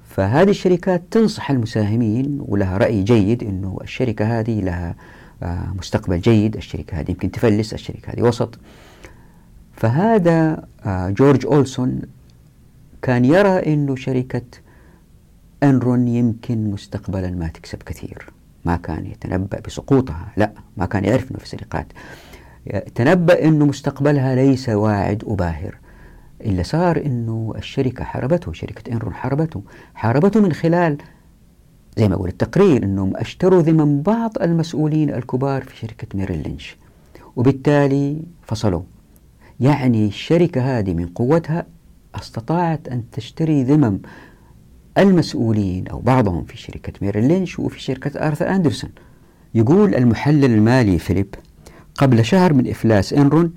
فهذه 0.08 0.50
الشركات 0.50 1.02
تنصح 1.10 1.50
المساهمين 1.50 2.38
ولها 2.40 2.78
رأي 2.78 3.02
جيد 3.02 3.42
أنه 3.42 3.78
الشركة 3.82 4.40
هذه 4.40 4.60
لها 4.60 4.94
آه، 5.42 5.72
مستقبل 5.78 6.20
جيد. 6.20 6.56
الشركة 6.56 7.00
هذه 7.00 7.10
يمكن 7.10 7.30
تفلس 7.30 7.74
الشركة 7.74 8.12
هذه 8.12 8.22
وسط. 8.22 8.58
فهذا 9.76 10.64
آه، 10.86 11.10
جورج 11.10 11.46
أولسون 11.46 12.00
كان 13.02 13.24
يرى 13.24 13.74
أنه 13.74 13.96
شركة 13.96 14.42
أنرون 15.62 16.08
يمكن 16.08 16.70
مستقبلا 16.70 17.30
ما 17.30 17.48
تكسب 17.48 17.82
كثير. 17.82 18.26
ما 18.64 18.76
كان 18.76 19.06
يتنبأ 19.06 19.60
بسقوطها 19.60 20.32
لا 20.36 20.52
ما 20.76 20.86
كان 20.86 21.04
يعرف 21.04 21.30
أنه 21.30 21.38
في 21.38 21.48
سرقات. 21.48 21.86
تنبأ 22.94 23.44
أنه 23.44 23.66
مستقبلها 23.66 24.34
ليس 24.34 24.68
واعد 24.68 25.24
وباهر. 25.24 25.83
اللي 26.44 26.64
صار 26.64 26.96
أنه 27.06 27.54
الشركة 27.56 28.04
حاربته 28.04 28.52
شركة 28.52 28.92
إنرون 28.92 29.14
حاربته. 29.14 29.62
حاربته 29.94 30.40
من 30.40 30.52
خلال 30.52 30.98
زي 31.98 32.08
ما 32.08 32.14
أقول 32.14 32.28
التقرير 32.28 32.84
أنهم 32.84 33.16
أشتروا 33.16 33.62
ذمم 33.62 34.02
بعض 34.02 34.32
المسؤولين 34.42 35.10
الكبار 35.14 35.62
في 35.64 35.76
شركة 35.76 36.06
ميريل 36.14 36.42
لينش 36.42 36.76
وبالتالي 37.36 38.22
فصلوا. 38.42 38.82
يعني 39.60 40.06
الشركة 40.06 40.78
هذه 40.78 40.94
من 40.94 41.06
قوتها 41.06 41.66
أستطاعت 42.14 42.88
أن 42.88 43.02
تشتري 43.12 43.62
ذمم 43.62 43.98
المسؤولين 44.98 45.88
أو 45.88 45.98
بعضهم 45.98 46.44
في 46.44 46.56
شركة 46.56 46.92
ميريل 47.02 47.28
لينش 47.28 47.58
وفي 47.58 47.80
شركة 47.80 48.26
آرثر 48.26 48.50
أندرسون. 48.50 48.90
يقول 49.54 49.94
المحلل 49.94 50.44
المالي 50.44 50.98
فيليب 50.98 51.34
قبل 51.94 52.24
شهر 52.24 52.52
من 52.52 52.70
إفلاس 52.70 53.12
إنرون 53.12 53.52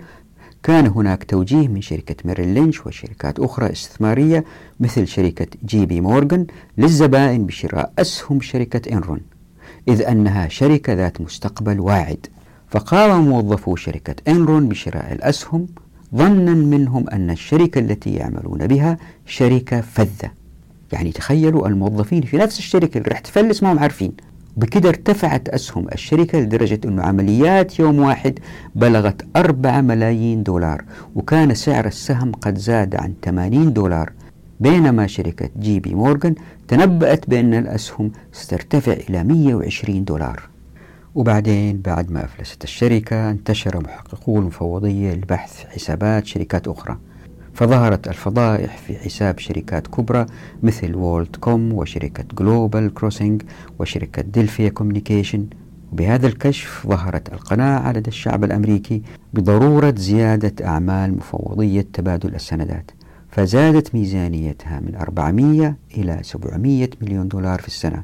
كان 0.67 0.87
هناك 0.87 1.23
توجيه 1.23 1.67
من 1.67 1.81
شركة 1.81 2.15
ميريل 2.25 2.47
لينش 2.47 2.85
وشركات 2.85 3.39
أخرى 3.39 3.71
استثمارية 3.71 4.45
مثل 4.79 5.07
شركة 5.07 5.47
جي 5.65 5.85
بي 5.85 6.01
مورغان 6.01 6.47
للزبائن 6.77 7.45
بشراء 7.45 7.93
أسهم 7.99 8.41
شركة 8.41 8.93
إنرون 8.93 9.19
إذ 9.87 10.01
أنها 10.01 10.47
شركة 10.47 10.93
ذات 10.93 11.21
مستقبل 11.21 11.79
واعد. 11.79 12.27
فقام 12.69 13.27
موظفو 13.27 13.75
شركة 13.75 14.15
إنرون 14.27 14.69
بشراء 14.69 15.13
الأسهم 15.13 15.67
ظنا 16.15 16.53
منهم 16.53 17.09
أن 17.09 17.29
الشركة 17.29 17.79
التي 17.79 18.13
يعملون 18.13 18.67
بها 18.67 18.97
شركة 19.25 19.81
فذة. 19.81 20.31
يعني 20.91 21.11
تخيلوا 21.11 21.67
الموظفين 21.67 22.21
في 22.21 22.37
نفس 22.37 22.59
الشركة 22.59 22.97
اللي 22.97 23.09
رح 23.09 23.19
تفلس 23.19 23.63
ما 23.63 23.71
هم 23.71 23.79
عارفين. 23.79 24.13
بكده 24.57 24.89
ارتفعت 24.89 25.49
أسهم 25.49 25.87
الشركة 25.93 26.39
لدرجة 26.39 26.79
أنه 26.85 27.03
عمليات 27.03 27.79
يوم 27.79 27.99
واحد 27.99 28.39
بلغت 28.75 29.25
4 29.35 29.81
ملايين 29.81 30.43
دولار 30.43 30.83
وكان 31.15 31.53
سعر 31.53 31.85
السهم 31.85 32.31
قد 32.31 32.57
زاد 32.57 32.95
عن 32.95 33.13
80 33.25 33.73
دولار. 33.73 34.11
بينما 34.59 35.07
شركة 35.07 35.49
جي 35.59 35.79
بي 35.79 35.95
مورغان 35.95 36.35
تنبأت 36.67 37.29
بأن 37.29 37.53
الأسهم 37.53 38.11
سترتفع 38.31 38.93
إلى 38.93 39.23
120 39.23 40.03
دولار. 40.03 40.49
وبعدين 41.15 41.81
بعد 41.81 42.11
ما 42.11 42.25
أفلست 42.25 42.63
الشركة 42.63 43.29
انتشر 43.29 43.83
محققو 43.83 44.39
المفوضية 44.39 45.13
للبحث 45.13 45.55
في 45.55 45.67
حسابات 45.67 46.25
شركات 46.25 46.67
أخرى. 46.67 46.97
فظهرت 47.57 48.07
الفضائح 48.07 48.77
في 48.77 48.97
حساب 48.97 49.39
شركات 49.39 49.87
كبرى 49.87 50.25
مثل 50.63 50.95
WorldCom 50.95 51.73
وشركة 51.73 52.23
Global 52.39 52.93
Crossing 52.93 53.41
وشركة 53.79 54.21
Adelphia 54.21 54.69
Communications 54.69 55.47
بهذا 55.91 56.27
الكشف 56.27 56.87
ظهرت 56.87 57.33
القناعة 57.33 57.91
لدى 57.91 58.07
الشعب 58.07 58.43
الأمريكي 58.43 59.01
بضرورة 59.33 59.93
زيادة 59.97 60.65
أعمال 60.67 61.17
مفوضية 61.17 61.87
تبادل 61.93 62.35
السندات. 62.35 62.91
فزادت 63.29 63.95
ميزانيتها 63.95 64.79
من 64.79 64.95
400 64.95 65.75
إلى 65.97 66.19
700 66.21 66.89
مليون 67.01 67.27
دولار 67.27 67.61
في 67.61 67.67
السنة 67.67 68.03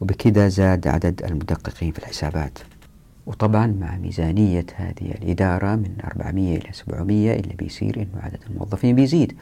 وبكذا 0.00 0.48
زاد 0.48 0.88
عدد 0.88 1.22
المدققين 1.24 1.92
في 1.92 1.98
الحسابات. 1.98 2.58
وطبعا 3.30 3.66
مع 3.80 3.96
ميزانية 3.96 4.66
هذه 4.76 5.10
الإدارة 5.22 5.74
من 5.74 5.90
400 6.04 6.56
إلى 6.56 6.72
700 6.72 7.40
اللي 7.40 7.54
بيصير 7.54 7.96
إنه 7.96 8.22
عدد 8.22 8.38
الموظفين 8.50 8.96
بيزيد. 8.96 9.32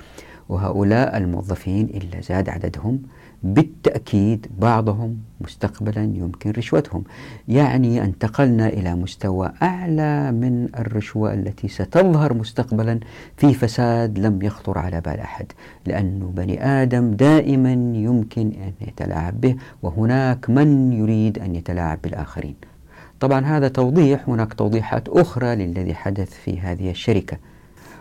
وهؤلاء 0.49 1.17
الموظفين 1.17 1.85
إلا 1.87 2.21
زاد 2.21 2.49
عددهم 2.49 3.03
بالتأكيد 3.43 4.47
بعضهم 4.59 5.19
مستقبلا 5.41 6.03
يمكن 6.03 6.51
رشوتهم. 6.51 7.05
يعني 7.49 8.05
انتقلنا 8.05 8.69
إلى 8.69 8.95
مستوى 8.95 9.53
أعلى 9.63 10.33
من 10.33 10.69
الرشوة 10.79 11.35
التي 11.35 11.69
ستظهر 11.69 12.35
مستقبلا 12.35 13.01
في 13.37 13.55
فساد 13.55 14.19
لم 14.19 14.43
يخطر 14.43 14.79
على 14.79 15.01
بال 15.01 15.21
أحد 15.21 15.47
لأن 15.87 16.33
بني 16.37 16.65
آدم 16.67 17.11
دائما 17.11 17.73
يمكن 17.97 18.53
أن 18.53 18.73
يتلاعب 18.81 19.41
به 19.41 19.57
وهناك 19.83 20.51
من 20.51 20.93
يريد 20.93 21.39
أن 21.39 21.55
يتلاعب 21.55 21.99
بالآخرين. 22.03 22.68
طبعا 23.21 23.47
هذا 23.47 23.69
توضيح 23.69 24.29
هناك 24.29 24.55
توضيحات 24.55 25.09
أخرى 25.09 25.55
للذي 25.57 25.95
حدث 25.95 26.31
في 26.45 26.61
هذه 26.61 26.91
الشركة. 26.91 27.37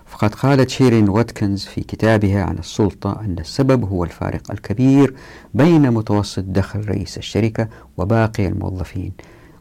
فقد 0.06 0.36
قالت 0.36 0.70
شيرين 0.70 1.10
واتكنز 1.10 1.66
في 1.66 1.82
كتابها 1.82 2.44
عن 2.44 2.58
السلطة 2.58 3.22
أن 3.22 3.36
السبب 3.40 3.90
هو 3.90 4.04
الفارق 4.04 4.52
الكبير 4.52 5.14
بين 5.54 5.92
متوسط 5.92 6.44
دخل 6.48 6.90
رئيس 6.90 7.18
الشركة 7.18 7.68
وباقي 7.98 8.48
الموظفين 8.48 9.12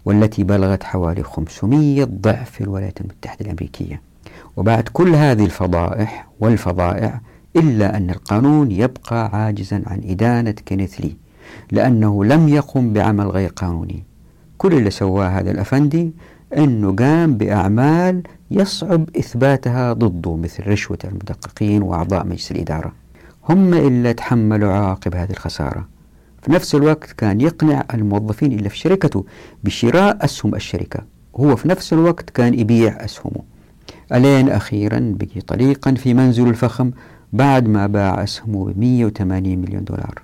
والتي 0.04 0.44
بلغت 0.44 0.82
حوالي 0.82 1.22
500 1.22 2.04
ضعف 2.04 2.50
في 2.50 2.60
الولايات 2.60 3.00
المتحدة 3.00 3.44
الأمريكية. 3.46 4.00
وبعد 4.56 4.88
كل 4.92 5.14
هذه 5.14 5.44
الفضائح 5.44 6.26
والفضائع 6.40 7.20
إلا 7.56 7.96
أن 7.96 8.10
القانون 8.10 8.70
يبقى 8.70 9.30
عاجزا 9.32 9.82
عن 9.86 10.00
إدانة 10.04 10.50
كينيث 10.50 11.00
لي 11.00 11.16
لأنه 11.72 12.24
لم 12.24 12.48
يقم 12.48 12.92
بعمل 12.92 13.26
غير 13.26 13.48
قانوني. 13.48 14.04
كل 14.58 14.72
اللي 14.72 14.90
سواه 14.90 15.26
هذا 15.28 15.50
الأفندي 15.50 16.12
أنه 16.56 16.96
قام 16.96 17.36
بأعمال 17.36 18.22
يصعب 18.50 19.08
إثباتها 19.16 19.92
ضده 19.92 20.36
مثل 20.36 20.66
رشوة 20.66 20.98
المدققين 21.04 21.82
وأعضاء 21.82 22.26
مجلس 22.26 22.50
الإدارة. 22.50 22.92
هم 23.48 23.74
إلا 23.74 24.12
تحملوا 24.12 24.72
عواقب 24.72 25.14
هذه 25.14 25.30
الخسارة. 25.30 25.88
في 26.42 26.52
نفس 26.52 26.74
الوقت 26.74 27.12
كان 27.12 27.40
يقنع 27.40 27.84
الموظفين 27.94 28.52
اللي 28.52 28.68
في 28.68 28.78
شركته 28.78 29.24
بشراء 29.64 30.24
أسهم 30.24 30.54
الشركة. 30.54 31.00
هو 31.36 31.56
في 31.56 31.68
نفس 31.68 31.92
الوقت 31.92 32.30
كان 32.30 32.54
يبيع 32.54 33.04
أسهمه. 33.04 33.42
ألين 34.12 34.48
أخيرا 34.48 35.14
بقي 35.18 35.40
طليقا 35.40 35.94
في 35.94 36.14
منزل 36.14 36.48
الفخم 36.48 36.90
بعد 37.32 37.68
ما 37.68 37.86
باع 37.86 38.22
أسهمه 38.22 38.64
ب 38.64 38.78
180 38.78 39.58
مليون 39.58 39.84
دولار. 39.84 40.22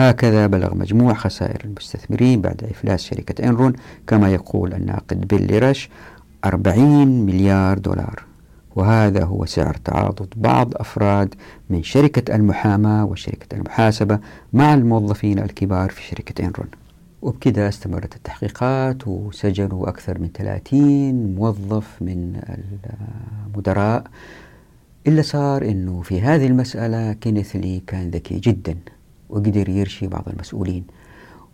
هكذا 0.00 0.46
بلغ 0.46 0.74
مجموع 0.74 1.14
خسائر 1.14 1.60
المستثمرين 1.64 2.40
بعد 2.40 2.64
إفلاس 2.64 3.02
شركة 3.02 3.48
إنرون 3.48 3.72
كما 4.06 4.30
يقول 4.30 4.74
الناقد 4.74 5.28
بيلي 5.28 5.58
رش 5.58 5.88
40 6.44 7.26
مليار 7.26 7.78
دولار. 7.78 8.24
وهذا 8.76 9.24
هو 9.24 9.44
سعر 9.46 9.74
تعاضد 9.74 10.28
بعض 10.36 10.72
أفراد 10.76 11.34
من 11.70 11.82
شركة 11.82 12.34
المحاماة 12.34 13.04
وشركة 13.04 13.56
المحاسبة 13.56 14.18
مع 14.52 14.74
الموظفين 14.74 15.38
الكبار 15.38 15.90
في 15.90 16.02
شركة 16.02 16.44
إنرون. 16.44 16.66
وبكذا 17.22 17.68
استمرت 17.68 18.16
التحقيقات 18.16 19.08
وسجنوا 19.08 19.88
أكثر 19.88 20.18
من 20.18 20.28
30 20.34 21.34
موظف 21.34 21.96
من 22.00 22.40
المدراء. 23.46 24.04
إلا 25.06 25.22
صار 25.22 25.62
أنه 25.62 26.02
في 26.02 26.20
هذه 26.20 26.46
المسألة 26.46 27.12
كينيث 27.12 27.56
لي 27.56 27.82
كان 27.86 28.10
ذكي 28.10 28.38
جدا. 28.38 28.76
وقدر 29.30 29.68
يرشي 29.68 30.06
بعض 30.06 30.24
المسؤولين 30.28 30.84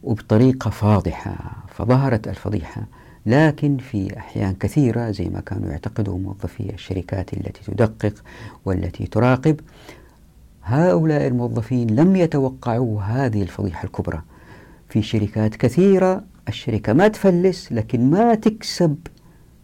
وبطريقة 0.02 0.70
فاضحة 0.70 1.36
فظهرت 1.68 2.28
الفضيحة 2.28 2.82
لكن 3.26 3.76
في 3.76 4.18
أحيان 4.18 4.54
كثيرة 4.60 5.10
زي 5.10 5.28
ما 5.28 5.40
كانوا 5.40 5.70
يعتقدوا 5.70 6.18
موظفي 6.18 6.74
الشركات 6.74 7.32
التي 7.34 7.72
تدقق 7.72 8.14
والتي 8.64 9.06
تراقب 9.06 9.60
هؤلاء 10.62 11.26
الموظفين 11.26 11.90
لم 11.90 12.16
يتوقعوا 12.16 13.02
هذه 13.02 13.42
الفضيحة 13.42 13.84
الكبرى. 13.84 14.22
في 14.88 15.02
شركات 15.02 15.56
كثيرة 15.56 16.24
الشركة 16.48 16.92
ما 16.92 17.08
تفلس 17.08 17.72
لكن 17.72 18.10
ما 18.10 18.34
تكسب 18.34 18.96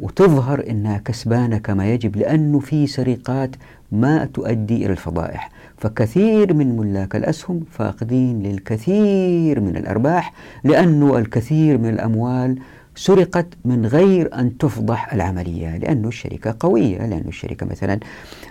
وتظهر 0.00 0.64
إنها 0.70 0.98
كسبانة 0.98 1.58
كما 1.58 1.92
يجب 1.92 2.16
لأنه 2.16 2.58
في 2.58 2.86
سرقات 2.86 3.50
ما 3.92 4.24
تؤدي 4.24 4.76
إلى 4.76 4.92
الفضائح، 4.92 5.50
فكثير 5.82 6.54
من 6.54 6.76
ملاك 6.76 7.16
الأسهم 7.16 7.60
فاقدين 7.70 8.42
للكثير 8.42 9.60
من 9.60 9.76
الأرباح 9.76 10.32
لأنه 10.64 11.18
الكثير 11.18 11.78
من 11.78 11.88
الأموال 11.88 12.58
سرقت 12.94 13.46
من 13.64 13.86
غير 13.86 14.34
أن 14.34 14.58
تفضح 14.58 15.12
العملية 15.12 15.76
لأن 15.76 16.04
الشركة 16.04 16.56
قوية 16.60 17.06
لأن 17.06 17.24
الشركة 17.28 17.66
مثلا 17.66 18.00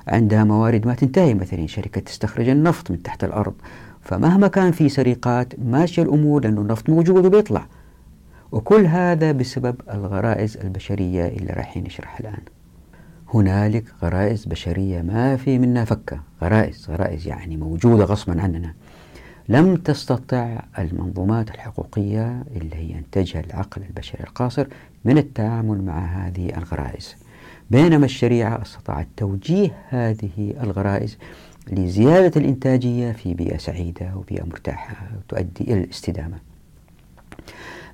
عندها 0.08 0.44
موارد 0.44 0.88
ما 0.88 0.94
تنتهي 0.94 1.34
مثلا 1.34 1.67
شركة 1.67 2.02
تستخرج 2.02 2.50
النفط 2.50 2.91
من 2.91 3.04
تحت 3.04 3.24
الأرض 3.24 3.54
فمهما 4.02 4.48
كان 4.48 4.72
في 4.72 4.89
سرقات 4.89 5.54
ماشية 5.60 6.04
الأمور 6.04 6.44
لأنه 6.44 6.62
النفط 6.62 6.89
موجود 6.89 7.26
وبيطلع. 7.26 7.65
وكل 8.52 8.86
هذا 8.86 9.32
بسبب 9.32 9.76
الغرائز 9.94 10.58
البشرية 10.58 11.28
اللي 11.28 11.54
رايحين 11.54 11.84
نشرحها 11.84 12.20
الآن. 12.20 12.61
هنالك 13.34 13.84
غرائز 14.04 14.46
بشرية 14.46 15.02
ما 15.02 15.38
في 15.38 15.60
منها 15.60 15.86
فكة. 15.86 16.20
غرائز 16.41 16.88
غرائز 16.89 17.28
يعني 17.28 17.58
موجودة 17.58 18.04
غصبا 18.04 18.41
عننا. 18.41 18.74
لم 19.50 19.76
تستطع 19.76 20.60
المنظومات 20.80 21.50
الحقوقية 21.50 22.44
اللي 22.56 22.76
هي 22.76 22.91
ينتجها 22.91 23.39
العقل 23.39 23.82
البشري 23.82 24.24
القاصر 24.24 24.67
من 25.06 25.17
التعامل 25.17 25.82
مع 25.84 26.06
هذه 26.06 26.58
الغرائز. 26.58 27.15
بينما 27.70 28.06
الشريعة 28.06 28.62
استطاعت 28.62 29.08
توجيه 29.17 29.78
هذه 29.89 30.54
الغرائز 30.63 31.17
لزيادة 31.67 32.41
الإنتاجية 32.41 33.12
في 33.12 33.34
بيئة 33.34 33.58
سعيدة 33.58 34.15
وبيئة 34.15 34.44
مرتاحة 34.44 34.96
تؤدي 35.30 35.63
إلى 35.63 35.84
الاستدامة. 35.84 36.38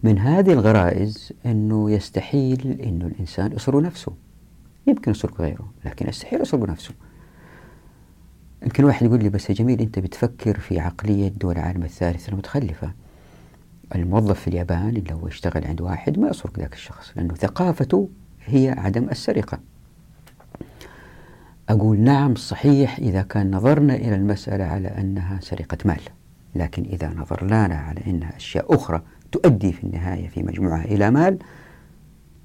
من 0.04 0.20
هذه 0.20 0.54
الغرائز 0.54 1.34
أنه 1.46 1.92
يستحيل 1.92 2.82
أنه 2.84 3.06
الإنسان 3.06 3.52
يسرق 3.52 3.82
نفسه. 3.82 4.27
يمكن 4.88 5.12
يسرق 5.12 5.42
غيره 5.42 5.72
لكن 5.86 6.10
يستحيل 6.10 6.42
يسرق 6.42 6.70
نفسه. 6.70 6.94
يمكن 8.64 8.84
واحد 8.84 9.06
يقول 9.06 9.24
لي 9.24 9.30
بس 9.30 9.50
يا 9.50 9.56
جميل 9.56 9.82
أنت 9.82 10.00
بتفكر 10.00 10.60
في 10.60 10.80
عقلية 10.80 11.28
دول 11.28 11.56
العالم 11.58 11.84
الثالث 11.84 12.30
المتخلفة. 12.30 12.92
الموظف 13.96 14.40
في 14.40 14.48
اليابان 14.48 14.90
اللي 14.90 15.14
هو 15.14 15.28
يشتغل 15.28 15.66
عند 15.68 15.82
واحد 15.82 16.20
ما 16.20 16.30
يسرق 16.30 16.60
ذاك 16.60 16.74
الشخص 16.74 17.12
لأنه 17.16 17.34
ثقافته 17.34 18.10
هي 18.46 18.76
عدم 18.78 19.10
السرقة. 19.10 19.60
أقول 21.70 22.00
نعم 22.00 22.36
صحيح 22.36 22.98
إذا 22.98 23.22
كان 23.22 23.56
نظرنا 23.56 23.96
إلى 23.96 24.16
المسألة 24.16 24.64
على 24.64 24.88
أنها 24.88 25.40
سرقة 25.42 25.78
مال 25.86 26.02
لكن 26.56 26.84
إذا 26.84 27.14
نظرنا 27.14 27.64
على 27.64 28.02
أنها 28.08 28.36
أشياء 28.36 28.76
أخرى 28.76 29.02
تؤدي 29.32 29.72
في 29.72 29.84
النهاية 29.84 30.30
في 30.30 30.44
مجموعها 30.44 30.86
إلى 30.86 31.12
مال 31.12 31.38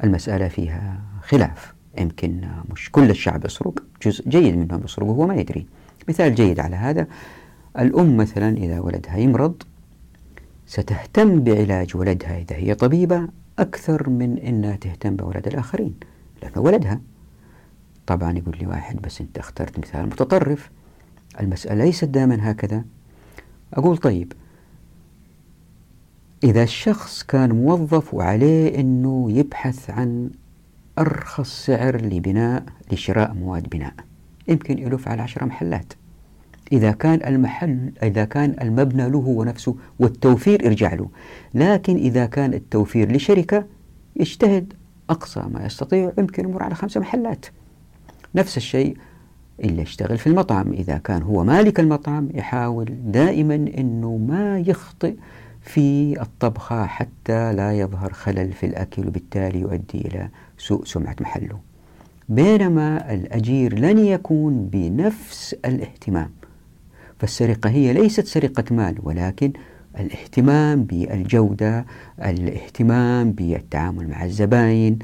المسألة 0.04 0.48
فيها 0.48 1.00
خلاف. 1.22 1.71
يمكن 1.98 2.48
مش 2.72 2.90
كل 2.90 3.10
الشعب 3.10 3.44
يسرق 3.44 3.82
جزء 4.02 4.28
جيد 4.28 4.56
منهم 4.56 4.84
يسرق 4.84 5.06
وهو 5.06 5.26
ما 5.26 5.34
يدري. 5.34 5.66
مثال 6.08 6.34
جيد 6.34 6.60
على 6.60 6.76
هذا 6.76 7.06
الأم 7.78 8.16
مثلا 8.16 8.56
إذا 8.56 8.80
ولدها 8.80 9.16
يمرض 9.16 9.62
ستهتم 10.66 11.40
بعلاج 11.40 11.96
ولدها 11.96 12.38
إذا 12.38 12.56
هي 12.56 12.74
طبيبة 12.74 13.28
أكثر 13.58 14.10
من 14.10 14.38
أنها 14.38 14.76
تهتم 14.76 15.16
بولد 15.16 15.46
الآخرين 15.46 15.94
لأنه 16.42 16.58
ولدها. 16.58 17.00
طبعا 18.06 18.38
يقول 18.38 18.56
لي 18.60 18.66
واحد 18.66 19.02
بس 19.02 19.20
أنت 19.20 19.38
اخترت 19.38 19.78
مثال 19.78 20.06
متطرف. 20.06 20.70
المسألة 21.40 21.84
ليست 21.84 22.04
دائما 22.04 22.50
هكذا. 22.50 22.84
أقول 23.74 23.96
طيب 23.96 24.32
إذا 26.44 26.62
الشخص 26.62 27.22
كان 27.22 27.50
موظف 27.52 28.14
وعليه 28.14 28.80
أنه 28.80 29.32
يبحث 29.32 29.90
عن 29.90 30.30
أرخص 30.98 31.66
سعر 31.66 31.96
لبناء 31.96 32.64
لشراء 32.92 33.34
مواد 33.34 33.68
بناء. 33.68 33.94
يمكن 34.48 34.78
يلف 34.78 35.08
على 35.08 35.22
عشر 35.22 35.44
محلات. 35.44 35.92
إذا 36.72 36.90
كان 36.90 37.20
المحل 37.26 37.92
إذا 38.02 38.24
كان 38.24 38.56
المبنى 38.62 39.10
له 39.10 39.18
هو 39.18 39.44
نفسه 39.44 39.76
والتوفير 39.98 40.64
يرجع 40.64 40.94
له. 40.94 41.08
لكن 41.54 41.96
إذا 41.96 42.26
كان 42.26 42.54
التوفير 42.54 43.12
لشركة 43.12 43.64
يجتهد 44.16 44.72
أقصى 45.10 45.40
ما 45.52 45.66
يستطيع 45.66 46.12
يمكن 46.18 46.44
يمر 46.44 46.62
على 46.62 46.74
خمسة 46.74 47.00
محلات. 47.00 47.46
نفس 48.34 48.56
الشيء 48.56 48.96
اللي 49.60 49.82
يشتغل 49.82 50.18
في 50.18 50.26
المطعم. 50.26 50.72
إذا 50.72 50.98
كان 50.98 51.22
هو 51.22 51.44
مالك 51.44 51.80
المطعم 51.80 52.28
يحاول 52.34 52.94
دائما 53.04 53.54
أنه 53.54 54.16
ما 54.16 54.58
يخطئ 54.58 55.14
في 55.62 56.20
الطبخة 56.22 56.86
حتى 56.86 57.52
لا 57.52 57.72
يظهر 57.72 58.12
خلل 58.12 58.52
في 58.52 58.66
الأكل 58.66 59.08
وبالتالي 59.08 59.60
يؤدي 59.60 60.00
إلى 60.00 60.28
سوء 60.58 60.84
سمعة 60.84 61.16
محله. 61.20 61.58
بينما 62.28 63.14
الأجير 63.14 63.78
لن 63.78 63.98
يكون 63.98 64.66
بنفس 64.66 65.56
الاهتمام 65.64 66.30
فالسرقة 67.18 67.70
هي 67.70 67.92
ليست 67.92 68.26
سرقة 68.26 68.64
مال 68.70 68.94
ولكن 69.02 69.52
الاهتمام 70.00 70.84
بالجودة 70.84 71.86
الاهتمام 72.24 73.32
بالتعامل 73.32 74.08
مع 74.08 74.24
الزباين. 74.24 74.98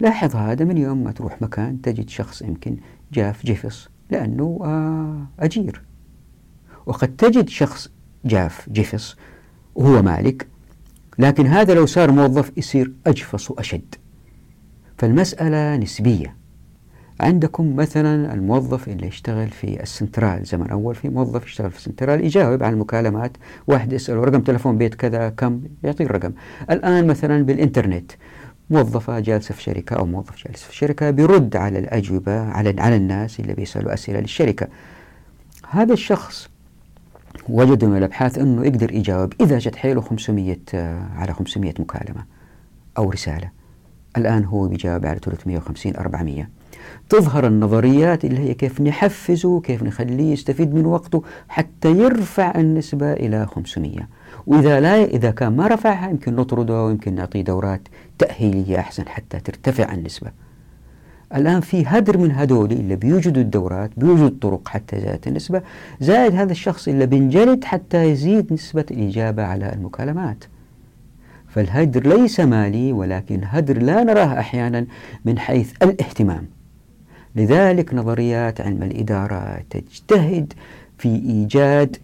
لاحظ 0.00 0.36
هذا 0.36 0.64
من 0.64 0.78
يوم 0.78 1.04
ما 1.04 1.12
تروح 1.12 1.42
مكان 1.42 1.82
تجد 1.82 2.08
شخص 2.08 2.42
يمكن 2.42 2.76
جاف 3.12 3.46
جفص 3.46 3.88
لأنه 4.10 4.60
آه، 4.64 5.44
أجير. 5.44 5.82
وقد 6.86 7.16
تجد 7.16 7.48
شخص 7.48 7.90
جاف 8.24 8.68
جفص 8.68 9.16
وهو 9.80 10.02
مالك 10.02 10.46
لكن 11.18 11.46
هذا 11.46 11.74
لو 11.74 11.86
صار 11.86 12.10
موظف 12.10 12.52
يصير 12.56 12.92
أجفص 13.06 13.50
وأشد. 13.50 13.94
فالمسألة 14.98 15.76
نسبية. 15.76 16.36
عندكم 17.20 17.76
مثلا 17.76 18.34
الموظف 18.34 18.88
اللي 18.88 19.06
يشتغل 19.06 19.48
في 19.48 19.82
السنترال 19.82 20.44
زمن 20.44 20.70
أول 20.70 20.94
في 20.94 21.08
موظف 21.08 21.46
يشتغل 21.46 21.70
في 21.70 21.76
السنترال 21.76 22.24
يجاوب 22.24 22.62
على 22.62 22.72
المكالمات 22.72 23.36
واحد 23.66 23.92
يسأله 23.92 24.20
رقم 24.20 24.40
تلفون 24.40 24.78
بيت 24.78 24.94
كذا 24.94 25.28
كم 25.28 25.62
يعطيه 25.82 26.04
الرقم. 26.04 26.32
الآن 26.70 27.06
مثلا 27.06 27.42
بالإنترنت 27.42 28.12
موظفة 28.70 29.20
جالسة 29.20 29.54
في 29.54 29.62
شركة 29.62 29.96
أو 29.96 30.06
موظف 30.06 30.46
جالس 30.46 30.62
في 30.62 30.76
شركة 30.76 31.10
بيرد 31.10 31.56
على 31.56 31.78
الأجوبة 31.78 32.40
على 32.40 32.80
على 32.80 32.96
الناس 32.96 33.40
اللي 33.40 33.54
بيسألوا 33.54 33.94
أسئلة 33.94 34.20
للشركة. 34.20 34.68
هذا 35.70 35.92
الشخص 35.92 36.49
وجدوا 37.48 37.88
من 37.88 37.96
الأبحاث 37.96 38.38
أنه 38.38 38.66
يقدر 38.66 38.92
يجاوب 38.92 39.32
إذا 39.40 39.58
جت 39.58 39.76
حيله 39.76 40.00
500 40.00 40.56
آه، 40.74 41.08
على 41.16 41.32
500 41.32 41.74
مكالمة 41.78 42.24
أو 42.98 43.10
رسالة. 43.10 43.50
الآن 44.16 44.44
هو 44.44 44.68
بيجاوب 44.68 45.06
على 45.06 45.18
350 45.18 45.96
400 45.96 46.48
تظهر 47.08 47.46
النظريات 47.46 48.24
اللي 48.24 48.38
هي 48.38 48.54
كيف 48.54 48.80
نحفزه 48.80 49.60
كيف 49.60 49.82
نخليه 49.82 50.32
يستفيد 50.32 50.74
من 50.74 50.86
وقته 50.86 51.22
حتى 51.48 51.90
يرفع 51.90 52.52
النسبة 52.56 53.12
إلى 53.12 53.46
500 53.46 54.08
وإذا 54.46 54.80
لا 54.80 55.04
إذا 55.04 55.30
كان 55.30 55.56
ما 55.56 55.66
رفعها 55.66 56.10
يمكن 56.10 56.36
نطرده 56.36 56.84
ويمكن 56.84 57.14
نعطيه 57.14 57.42
دورات 57.42 57.80
تأهيلية 58.18 58.78
أحسن 58.78 59.08
حتى 59.08 59.40
ترتفع 59.40 59.92
النسبة. 59.92 60.30
الآن 61.34 61.60
في 61.60 61.84
هدر 61.86 62.18
من 62.18 62.32
هدول 62.32 62.72
اللي 62.72 62.96
بيوجدوا 62.96 63.42
الدورات 63.42 63.90
بيوجد 63.96 64.38
طرق 64.38 64.68
حتى 64.68 65.00
زادت 65.00 65.26
النسبة 65.26 65.62
زائد 66.00 66.34
هذا 66.34 66.52
الشخص 66.52 66.88
اللي 66.88 67.06
بنجلد 67.06 67.64
حتى 67.64 68.10
يزيد 68.10 68.52
نسبة 68.52 68.84
الإجابة 68.90 69.42
على 69.42 69.72
المكالمات. 69.72 70.44
فالهدر 71.48 72.06
ليس 72.06 72.40
مالي 72.40 72.92
ولكن 72.92 73.40
هدر 73.44 73.82
لا 73.82 74.04
نراه 74.04 74.38
أحيانا 74.40 74.86
من 75.24 75.38
حيث 75.38 75.72
الاهتمام. 75.82 76.46
لذلك 77.36 77.94
نظريات 77.94 78.60
علم 78.60 78.82
الإدارة 78.82 79.62
تجتهد 79.70 80.52
في 80.98 81.08
إيجاد 81.08 81.96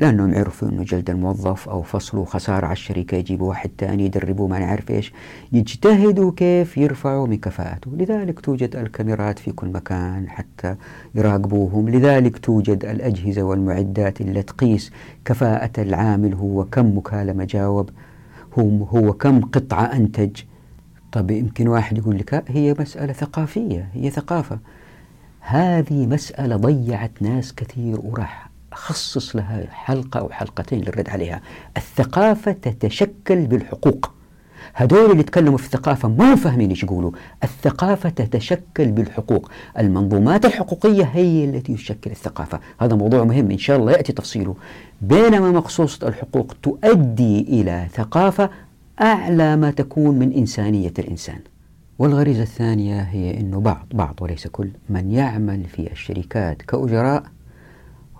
لأنهم 0.00 0.34
عرفوا 0.34 0.68
أنه 0.68 0.82
جلد 0.82 1.10
الموظف 1.10 1.68
أو 1.68 1.82
فصله 1.82 2.24
خسارة 2.24 2.66
على 2.66 2.72
الشركة 2.72 3.16
يجيبوا 3.16 3.48
واحد 3.48 3.70
ثاني 3.78 4.04
يدربوه 4.04 4.48
ما 4.48 4.58
نعرف 4.58 4.90
إيش. 4.90 5.12
يجتهدوا 5.52 6.32
كيف 6.36 6.76
يرفعوا 6.78 7.26
من 7.26 7.36
كفاءته. 7.36 7.90
لذلك 7.96 8.40
توجد 8.40 8.76
الكاميرات 8.76 9.38
في 9.38 9.52
كل 9.52 9.66
مكان 9.66 10.28
حتى 10.28 10.76
يراقبوهم. 11.14 11.88
لذلك 11.88 12.38
توجد 12.38 12.84
الأجهزة 12.84 13.42
والمعدات 13.42 14.20
اللي 14.20 14.42
تقيس 14.42 14.92
كفاءة 15.24 15.82
العامل. 15.82 16.34
هو 16.34 16.64
كم 16.64 16.98
مكالمة 16.98 17.44
جاوب 17.44 17.90
هو, 18.58 18.84
هو 18.84 19.12
كم 19.12 19.40
قطعة 19.40 19.84
أنتج. 19.84 20.36
طب 21.12 21.30
يمكن 21.30 21.68
واحد 21.68 21.98
يقول 21.98 22.18
لك 22.18 22.44
هي 22.48 22.74
مسألة 22.78 23.12
ثقافية 23.12 23.88
هي 23.94 24.10
ثقافة. 24.10 24.58
هذه 25.40 26.06
مسألة 26.06 26.56
ضيعت 26.56 27.10
ناس 27.20 27.54
كثير 27.54 28.00
وراح 28.02 28.49
أخصص 28.72 29.36
لها 29.36 29.66
حلقة 29.70 30.20
أو 30.20 30.28
حلقتين 30.28 30.80
للرد 30.80 31.08
عليها. 31.08 31.40
الثقافة 31.76 32.52
تتشكل 32.52 33.46
بالحقوق. 33.46 34.10
هدول 34.74 35.10
اللي 35.10 35.20
يتكلموا 35.20 35.58
في 35.58 35.64
الثقافة 35.64 36.08
ما 36.08 36.34
فاهمين 36.34 36.70
إيش 36.70 36.82
يقولوا. 36.82 37.10
الثقافة 37.44 38.08
تتشكل 38.08 38.92
بالحقوق. 38.92 39.50
المنظومات 39.78 40.44
الحقوقية 40.44 41.04
هي 41.04 41.44
التي 41.44 41.74
تشكل 41.74 42.10
الثقافة. 42.10 42.60
هذا 42.80 42.96
موضوع 42.96 43.24
مهم. 43.24 43.50
إن 43.50 43.58
شاء 43.58 43.76
الله 43.76 43.92
يأتي 43.92 44.12
تفصيله. 44.12 44.56
بينما 45.02 45.50
مقصوصة 45.50 46.08
الحقوق 46.08 46.56
تؤدي 46.62 47.40
إلى 47.40 47.86
ثقافة 47.94 48.50
أعلى 49.00 49.56
ما 49.56 49.70
تكون 49.70 50.18
من 50.18 50.32
إنسانية 50.32 50.92
الإنسان. 50.98 51.38
والغريزة 51.98 52.42
الثانية 52.42 53.00
هي 53.00 53.40
أنه 53.40 53.60
بعض 53.60 53.86
بعض 53.94 54.14
وليس 54.20 54.46
كل 54.46 54.68
من 54.88 55.10
يعمل 55.10 55.64
في 55.64 55.92
الشركات 55.92 56.62
كأجراء 56.62 57.22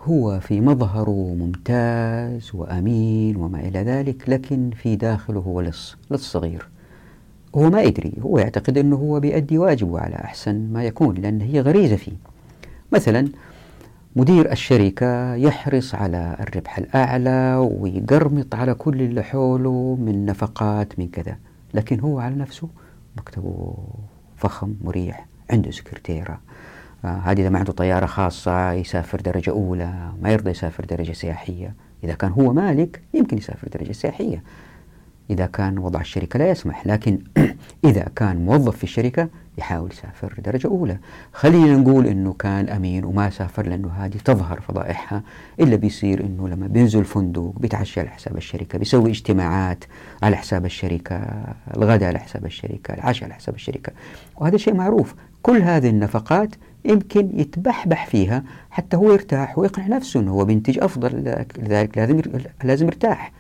هو 0.04 0.40
في 0.40 0.60
مظهره 0.60 1.34
ممتاز 1.38 2.50
وأمين 2.54 3.36
وما 3.36 3.60
إلى 3.60 3.78
ذلك 3.78 4.28
لكن 4.28 4.70
في 4.70 4.96
داخله 4.96 5.40
هو 5.40 5.60
لص 5.60 5.96
لص 6.10 6.32
صغير. 6.32 6.68
هو 7.54 7.70
ما 7.70 7.82
يدري 7.82 8.12
هو 8.20 8.38
يعتقد 8.38 8.78
أنه 8.78 8.96
هو 8.96 9.20
بيأدي 9.20 9.58
واجبه 9.58 10.00
على 10.00 10.14
أحسن 10.14 10.72
ما 10.72 10.84
يكون 10.84 11.14
لأن 11.14 11.40
هي 11.40 11.60
غريزة 11.60 11.96
فيه. 11.96 12.12
مثلا 12.92 13.28
مدير 14.16 14.52
الشركة 14.52 15.34
يحرص 15.34 15.94
على 15.94 16.36
الربح 16.40 16.78
الأعلى 16.78 17.56
ويقرمط 17.56 18.54
على 18.54 18.74
كل 18.74 19.02
اللي 19.02 19.22
حوله 19.22 19.98
من 20.00 20.26
نفقات 20.26 20.98
من 20.98 21.08
كذا. 21.08 21.36
لكن 21.74 22.00
هو 22.00 22.18
على 22.18 22.34
نفسه 22.34 22.68
مكتبه 23.16 23.74
فخم 24.36 24.74
مريح 24.84 25.26
عنده 25.50 25.70
سكرتيرة. 25.70 26.40
هذه 27.04 27.40
إذا 27.40 27.48
ما 27.48 27.58
عنده 27.58 27.72
طيارة 27.72 28.06
خاصة 28.06 28.72
يسافر 28.72 29.20
درجة 29.20 29.50
أولى 29.50 30.12
ما 30.22 30.30
يرضى 30.32 30.50
يسافر 30.50 30.84
درجة 30.84 31.12
سياحية. 31.12 31.74
إذا 32.04 32.14
كان 32.14 32.30
هو 32.30 32.52
مالك 32.52 33.00
يمكن 33.14 33.38
يسافر 33.38 33.68
درجة 33.68 33.92
سياحية. 33.92 34.42
إذا 35.30 35.46
كان 35.46 35.78
وضع 35.78 36.00
الشركة 36.00 36.38
لا 36.38 36.50
يسمح 36.50 36.86
لكن 36.86 37.18
إذا 37.84 38.06
كان 38.16 38.44
موظف 38.44 38.76
في 38.76 38.84
الشركة 38.84 39.28
يحاول 39.58 39.90
يسافر 39.90 40.34
درجة 40.44 40.66
أولى. 40.66 40.96
خلينا 41.32 41.76
نقول 41.76 42.06
أنه 42.06 42.32
كان 42.32 42.68
أمين 42.68 43.04
وما 43.04 43.30
سافر 43.30 43.66
لأنه 43.66 43.88
هذه 43.88 44.16
تظهر 44.24 44.60
فضائحها. 44.60 45.22
إلا 45.60 45.76
بيصير 45.76 46.24
أنه 46.24 46.48
لما 46.48 46.66
بينزل 46.66 47.04
فندق 47.04 47.52
بيتعشى 47.56 48.00
على 48.00 48.10
حساب 48.10 48.36
الشركة 48.36 48.78
بيسوي 48.78 49.10
اجتماعات 49.10 49.84
على 50.22 50.36
حساب 50.36 50.64
الشركة 50.64 51.16
الغداء 51.76 52.08
على 52.08 52.18
حساب 52.18 52.46
الشركة 52.46 52.94
العشاء 52.94 53.24
على 53.24 53.34
حساب 53.34 53.54
الشركة. 53.54 53.92
وهذا 54.36 54.56
شيء 54.56 54.74
معروف. 54.74 55.14
كل 55.42 55.62
هذه 55.62 55.88
النفقات 55.88 56.54
يمكن 56.84 57.40
يتبحبح 57.40 58.06
فيها 58.06 58.44
حتى 58.70 58.96
هو 58.96 59.12
يرتاح 59.12 59.58
ويقنع 59.58 59.86
نفسه 59.86 60.20
أنه 60.20 60.30
هو 60.30 60.44
بينتج 60.44 60.78
أفضل 60.78 61.40
لذلك 61.58 61.98
لازم 61.98 62.20
لازم 62.64 62.86
يرتاح. 62.86 63.32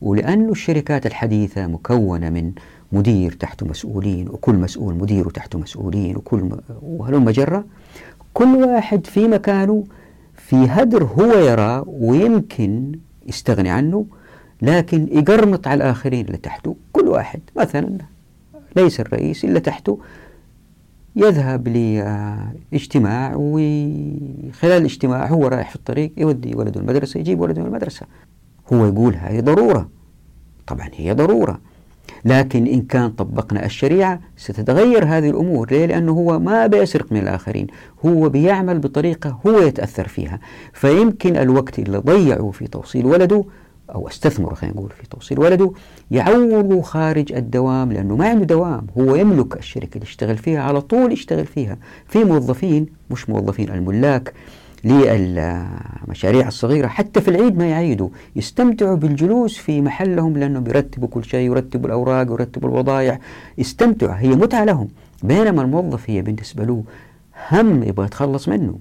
ولأن 0.00 0.48
الشركات 0.48 1.06
الحديثة 1.06 1.66
مكونة 1.66 2.30
من 2.30 2.52
مدير 2.92 3.32
تحته 3.32 3.66
مسؤولين 3.66 4.28
وكل 4.28 4.54
مسؤول 4.54 4.94
مدير 4.94 5.30
تحته 5.30 5.58
مسؤولين 5.58 6.16
وكل 6.16 6.38
م... 6.38 6.60
وهلم 6.82 7.30
جرة 7.30 7.64
كل 8.34 8.54
واحد 8.54 9.06
في 9.06 9.28
مكانه 9.28 9.84
في 10.36 10.56
هدر 10.56 11.04
هو 11.04 11.32
يراه 11.38 11.84
ويمكن 11.86 12.92
يستغني 13.26 13.70
عنه 13.70 14.06
لكن 14.62 15.08
يقرمط 15.12 15.66
على 15.66 15.84
الآخرين 15.84 16.26
اللي 16.26 16.36
تحته. 16.36 16.76
كل 16.92 17.08
واحد 17.08 17.40
مثلا 17.56 17.98
ليس 18.76 19.00
الرئيس 19.00 19.44
إلا 19.44 19.58
تحته. 19.58 19.98
يذهب 21.16 21.68
لاجتماع 21.68 23.32
وخلال 23.36 24.72
الاجتماع 24.72 25.26
هو 25.26 25.46
رايح 25.46 25.70
في 25.70 25.76
الطريق 25.76 26.12
يودي 26.16 26.54
ولده 26.54 26.80
المدرسة 26.80 27.20
يجيب 27.20 27.40
ولده 27.40 27.62
من 27.62 27.68
المدرسة. 27.68 28.06
هو 28.72 28.86
يقول 28.86 29.14
هذه 29.14 29.40
ضرورة. 29.40 29.88
طبعا 30.66 30.88
هي 30.94 31.14
ضرورة. 31.14 31.60
لكن 32.24 32.66
إن 32.66 32.82
كان 32.82 33.10
طبقنا 33.10 33.66
الشريعة 33.66 34.20
ستتغير 34.36 35.04
هذه 35.04 35.30
الأمور. 35.30 35.70
ليه؟ 35.70 35.86
لأنه 35.86 36.12
هو 36.12 36.38
ما 36.38 36.66
بيسرق 36.66 37.12
من 37.12 37.18
الآخرين. 37.18 37.66
هو 38.06 38.28
بيعمل 38.28 38.78
بطريقة 38.78 39.40
هو 39.46 39.58
يتأثر 39.58 40.08
فيها. 40.08 40.40
فيمكن 40.72 41.36
الوقت 41.36 41.78
اللي 41.78 41.98
ضيعه 41.98 42.50
في 42.50 42.66
توصيل 42.66 43.06
ولده 43.06 43.44
أو 43.94 44.08
أستثمر 44.08 44.54
خلينا 44.54 44.76
نقول 44.76 44.90
في 44.90 45.08
توصيل 45.08 45.40
ولده 45.40 45.72
يعوضه 46.10 46.82
خارج 46.82 47.32
الدوام 47.32 47.92
لأنه 47.92 48.16
ما 48.16 48.28
عنده 48.28 48.44
دوام. 48.44 48.86
هو 48.98 49.14
يملك 49.14 49.56
الشركة 49.56 49.94
اللي 49.94 50.06
يشتغل 50.06 50.38
فيها 50.38 50.62
على 50.62 50.80
طول 50.80 51.12
يشتغل 51.12 51.46
فيها. 51.46 51.76
في 52.06 52.24
موظفين 52.24 52.86
مش 53.10 53.30
موظفين 53.30 53.70
الملاك 53.70 54.32
للمشاريع 54.84 56.48
الصغيرة 56.48 56.86
حتى 56.86 57.20
في 57.20 57.28
العيد 57.28 57.58
ما 57.58 57.70
يعيدوا. 57.70 58.08
يستمتعوا 58.36 58.96
بالجلوس 58.96 59.56
في 59.58 59.80
محلهم 59.80 60.38
لأنهم 60.38 60.66
يرتبوا 60.66 61.08
كل 61.08 61.24
شيء 61.24 61.50
يرتبوا 61.50 61.86
الأوراق 61.86 62.30
يرتبوا 62.30 62.68
الوضائع 62.68 63.18
يستمتعوا 63.58 64.14
هي 64.14 64.28
متعة 64.28 64.64
لهم. 64.64 64.88
بينما 65.22 65.62
الموظف 65.62 66.10
هي 66.10 66.22
بالنسبة 66.22 66.64
له 66.64 66.84
هم 67.52 67.82
يبغى 67.82 68.06
يتخلص 68.06 68.48
منه. 68.48 68.78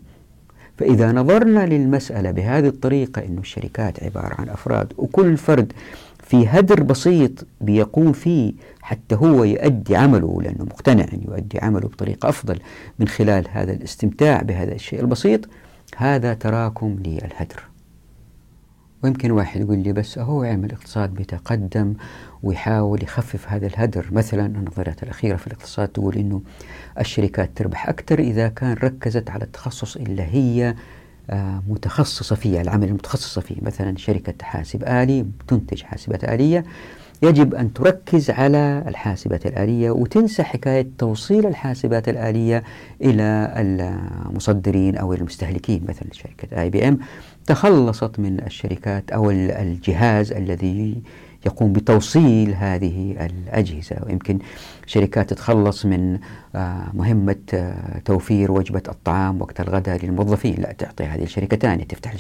فإذا 0.82 1.12
نظرنا 1.12 1.66
للمسألة 1.66 2.32
بهذه 2.32 2.68
الطريقة 2.68 3.26
أن 3.26 3.38
الشركات 3.38 4.04
عبارة 4.04 4.36
عن 4.42 4.50
أفراد 4.50 4.94
وكل 4.98 5.38
فرد 5.38 5.74
في 6.24 6.48
هدر 6.48 6.84
بسيط 6.84 7.32
بيقوم 7.62 8.12
فيه 8.12 8.54
حتى 8.82 9.16
هو 9.16 9.44
يؤدي 9.44 9.96
عمله 9.96 10.42
لأنه 10.42 10.64
مقتنع 10.64 11.04
أن 11.04 11.22
يؤدي 11.28 11.60
عمله 11.60 11.88
بطريقة 11.88 12.30
أفضل 12.30 12.60
من 13.00 13.08
خلال 13.08 13.48
هذا 13.52 13.72
الاستمتاع 13.72 14.42
بهذا 14.42 14.74
الشيء 14.74 15.00
البسيط 15.02 15.42
هذا 15.98 16.34
تراكم 16.34 16.98
للهدر. 17.06 17.71
ويمكن 19.04 19.32
واحد 19.32 19.62
يقول 19.62 19.78
لي 19.78 19.94
بس 19.94 20.20
هو 20.20 20.44
علم 20.44 20.66
الاقتصاد 20.66 21.14
بيتقدم 21.14 21.94
ويحاول 22.44 23.04
يخفف 23.04 23.50
هذا 23.50 23.68
الهدر. 23.68 24.06
مثلا 24.12 24.46
النظريات 24.46 25.04
الأخيرة 25.04 25.36
في 25.36 25.48
الاقتصاد 25.48 25.88
تقول 25.88 26.16
أنه 26.16 26.42
الشركات 27.00 27.50
تربح 27.56 27.90
أكثر 27.90 28.20
إذا 28.20 28.48
كان 28.48 28.74
ركزت 28.74 29.30
على 29.30 29.44
التخصص 29.44 29.96
اللي 29.96 30.24
هي 30.24 30.76
آه، 31.30 31.64
متخصصة 31.68 32.36
فيه 32.36 32.62
العمل 32.62 32.88
المتخصصة 32.88 33.42
فيه. 33.42 33.56
مثلا 33.62 33.98
شركة 33.98 34.34
حاسب 34.42 34.84
آلي 34.84 35.26
تنتج 35.48 35.84
حاسبات 35.84 36.24
آلية 36.24 36.66
يجب 37.24 37.56
أن 37.56 37.74
تركز 37.74 38.30
على 38.30 38.84
الحاسبات 38.88 39.46
الآلية 39.46 39.92
وتنسى 39.92 40.44
حكاية 40.44 40.88
توصيل 40.98 41.48
الحاسبات 41.48 42.10
الآلية 42.10 42.64
إلى 43.02 43.54
المصدرين 43.58 44.98
أو 44.98 45.14
المستهلكين 45.14 45.86
مثلا 45.90 46.08
شركة 46.12 46.62
آي 46.62 46.70
بي 46.70 46.88
إم 46.88 47.00
تخلصت 47.46 48.20
من 48.20 48.40
الشركات 48.40 49.12
أو 49.12 49.32
الجهاز 49.32 50.32
الذي 50.32 51.02
يقوم 51.46 51.74
بتوصيل 51.74 52.54
هذه 52.54 53.26
الأجهزة 53.26 53.96
ويمكن 54.06 54.40
شركات 54.86 55.30
تتخلص 55.30 55.86
من 55.86 56.20
آه، 56.56 56.88
مهمة 56.94 57.36
آه، 57.54 58.00
توفير 58.00 58.52
وجبة 58.52 58.84
الطعام 58.90 59.42
وقت 59.42 59.62
الغداء 59.62 60.06
للموظفين. 60.06 60.56
لا 60.62 60.72
تعطي 60.72 61.04
هذه 61.04 61.24
الشركة 61.24 61.58
ثانية 61.58 61.84
تفتح 61.84 62.16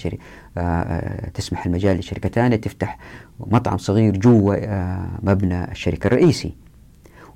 آه، 0.57 1.29
تسمح 1.29 1.65
المجال 1.65 1.97
لشركة 1.97 2.29
ثانية 2.29 2.55
تفتح 2.55 2.97
مطعم 3.39 3.77
صغير 3.77 4.17
جوا 4.17 4.55
مبنى 5.23 5.71
الشركة 5.71 6.07
الرئيسي. 6.07 6.53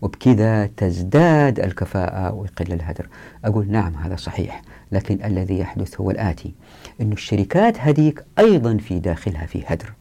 وبكذا 0.02 0.66
تزداد 0.66 1.60
الكفاءة 1.60 2.34
ويقل 2.34 2.74
الهدر. 2.74 3.08
أقول 3.46 3.72
نعم 3.72 3.96
هذا 3.96 4.16
صحيح 4.16 4.62
لكن 4.92 5.24
الذي 5.24 5.60
يحدث 5.60 6.02
هو 6.02 6.12
الآتي 6.12 6.54
أن 7.02 7.12
الشركات 7.12 7.80
هذيك 7.80 8.26
أيضا 8.40 8.78
في 8.78 9.00
داخلها 9.00 9.46
في 9.46 9.64
هدر. 9.68 9.94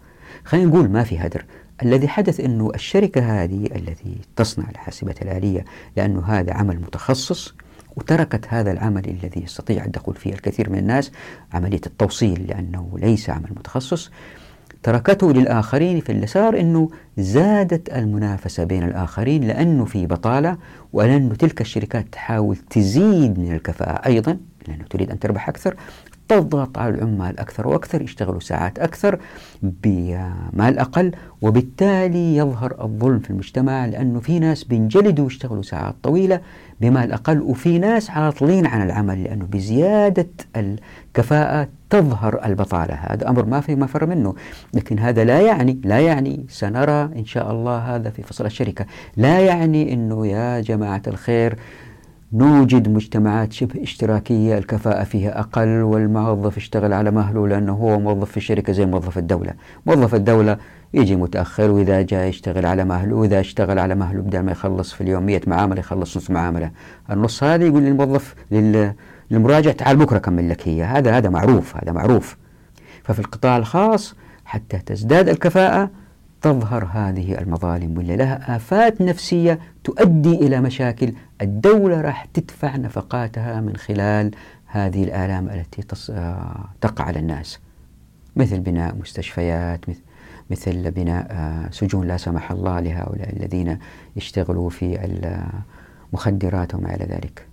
خلينا 0.45 0.69
نقول 0.69 0.91
ما 0.91 1.05
في 1.05 1.19
هدر. 1.19 1.45
الذي 1.83 2.09
حدث 2.09 2.41
أنه 2.41 2.71
الشركة 2.75 3.21
هذه 3.21 3.67
التي 3.77 4.17
تصنع 4.37 4.71
الحاسبة 4.71 5.15
الآلية 5.23 5.65
لأنه 5.97 6.25
هذا 6.27 6.53
عمل 6.53 6.77
متخصص 6.81 7.55
وتركت 7.97 8.47
هذا 8.49 8.73
العمل 8.73 9.09
الذي 9.09 9.43
يستطيع 9.43 9.85
الدخول 9.85 10.15
فيه 10.15 10.33
الكثير 10.33 10.71
من 10.71 10.79
الناس 10.79 11.13
عملية 11.53 11.81
التوصيل 11.87 12.47
لأنه 12.47 12.91
ليس 12.99 13.31
عمل 13.31 13.51
متخصص 13.51 14.11
تركته 14.83 15.33
للآخرين 15.33 16.01
في 16.01 16.13
اللي 16.13 16.27
صار 16.27 16.61
أنه 16.61 16.91
زادت 17.19 17.93
المنافسة 17.93 18.65
بين 18.65 18.83
الآخرين 18.83 19.45
لأنه 19.45 19.85
في 19.85 20.07
بطالة 20.07 20.59
ولأنه 20.93 21.35
تلك 21.35 21.61
الشركات 21.61 22.07
تحاول 22.13 22.57
تزيد 22.57 23.39
من 23.39 23.53
الكفاءة 23.53 24.07
أيضا 24.07 24.39
لأنه 24.69 24.85
تريد 24.91 25.11
أن 25.11 25.19
تربح 25.19 25.49
أكثر 25.49 25.77
تضغط 26.29 26.79
على 26.79 26.95
العمال 26.95 27.41
أكثر 27.41 27.69
وأكثر 27.69 28.03
يشتغلوا 28.03 28.41
ساعات 28.41 28.79
أكثر 28.79 29.19
بمال 29.63 30.79
أقل 30.79 31.13
وبالتالي 31.43 32.37
يظهر 32.37 32.85
الظلم 32.85 33.19
في 33.19 33.31
المجتمع 33.31 33.87
لأنه 33.87 34.21
في 34.21 34.39
ناس 34.39 34.65
بينجلدوا 34.65 35.25
ويشتغلوا 35.25 35.63
ساعات 35.63 35.95
طويلة 36.03 36.41
بمال 36.81 37.13
أقل 37.13 37.41
وفي 37.41 37.79
ناس 37.79 38.11
عاطلين 38.11 38.67
عن 38.67 38.83
العمل 38.83 39.25
لأنه 39.25 39.45
بزيادة 39.45 40.27
الكفاءة 40.57 41.69
تظهر 41.91 42.45
البطالة. 42.45 42.95
هذا 42.95 43.29
أمر 43.29 43.45
ما 43.45 43.61
في 43.61 43.75
مفر 43.77 44.07
منه. 44.07 44.35
لكن 44.75 44.99
هذا 44.99 45.25
لا 45.25 45.41
يعني 45.41 45.81
لا 45.85 46.01
يعني 46.01 46.47
سنرى 46.49 47.03
إن 47.17 47.25
شاء 47.25 47.53
الله 47.53 47.79
هذا 47.79 48.11
في 48.11 48.23
فصل 48.23 48.47
الشركة. 48.47 48.87
لا 49.17 49.41
يعني 49.41 49.93
أنه 49.93 50.27
يا 50.27 50.61
جماعة 50.61 51.03
الخير 51.07 51.57
نوجد 52.35 52.89
مجتمعات 52.89 53.53
شبه 53.53 53.83
اشتراكية 53.83 54.59
الكفاءة 54.59 55.05
فيها 55.05 55.41
أقل 55.41 55.83
والموظف 55.83 56.57
يشتغل 56.57 56.93
على 56.93 57.11
مهله 57.11 57.49
لأنه 57.49 57.73
هو 57.73 58.01
موظف 58.01 58.31
في 58.31 58.37
الشركة 58.37 58.73
زي 58.73 58.87
موظف 58.87 59.19
الدولة. 59.19 59.53
موظف 59.87 60.15
الدولة 60.15 60.57
يجي 60.95 61.17
متأخر 61.17 61.71
وإذا 61.71 62.03
جاء 62.03 62.29
يشتغل 62.29 62.67
على 62.67 62.85
مهله 62.85 63.17
وإذا 63.17 63.41
اشتغل 63.41 63.79
على 63.79 63.95
مهله 63.95 64.23
بدل 64.23 64.41
ما 64.41 64.53
يخلص 64.53 64.93
في 64.93 65.01
اليوم 65.01 65.27
100 65.27 65.41
معاملة 65.47 65.81
يخلص 65.81 66.17
نص 66.17 66.31
معاملة. 66.31 66.71
النص 67.11 67.43
هذا 67.43 67.67
يقول 67.67 67.83
للموظف 67.83 68.35
للمراجع 69.31 69.73
تعال 69.73 69.97
بكرة 69.97 70.17
أكمل 70.17 70.49
لك 70.49 70.69
هي. 70.69 70.85
هذا 70.85 71.17
هذا 71.17 71.29
معروف 71.29 71.77
هذا 71.77 71.93
معروف. 71.93 72.37
ففي 73.03 73.19
القطاع 73.19 73.57
الخاص 73.57 74.15
حتى 74.45 74.79
تزداد 74.79 75.29
الكفاءة 75.29 75.91
تظهر 76.43 76.89
هذه 76.93 77.39
المظالم 77.39 77.99
واللي 77.99 78.17
لها 78.17 78.57
آفات 78.57 79.01
نفسية 79.01 79.59
تؤدي 79.85 80.35
إلى 80.35 80.61
مشاكل 80.61 81.13
الدولة 81.45 82.01
راح 82.01 82.25
تدفع 82.25 82.77
نفقاتها 82.77 83.61
من 83.61 83.77
خلال 83.77 84.31
هذه 84.67 85.05
الآلام 85.05 85.49
التي 85.49 85.83
تقع 86.81 87.05
على 87.05 87.19
الناس. 87.19 87.59
مثل 88.37 88.61
بناء 88.61 88.95
مستشفيات 88.95 89.89
مثل 89.89 90.01
مثل 90.51 90.91
بناء 90.91 91.27
آه، 91.31 91.71
سجون 91.71 92.07
لا 92.07 92.17
سمح 92.17 92.51
الله 92.51 92.81
لهؤلاء 92.81 93.37
الذين 93.37 93.79
يشتغلوا 94.17 94.71
في 94.71 95.19
المخدرات 96.13 96.75
وما 96.75 96.95
إلى 96.95 97.05
ذلك. 97.05 97.47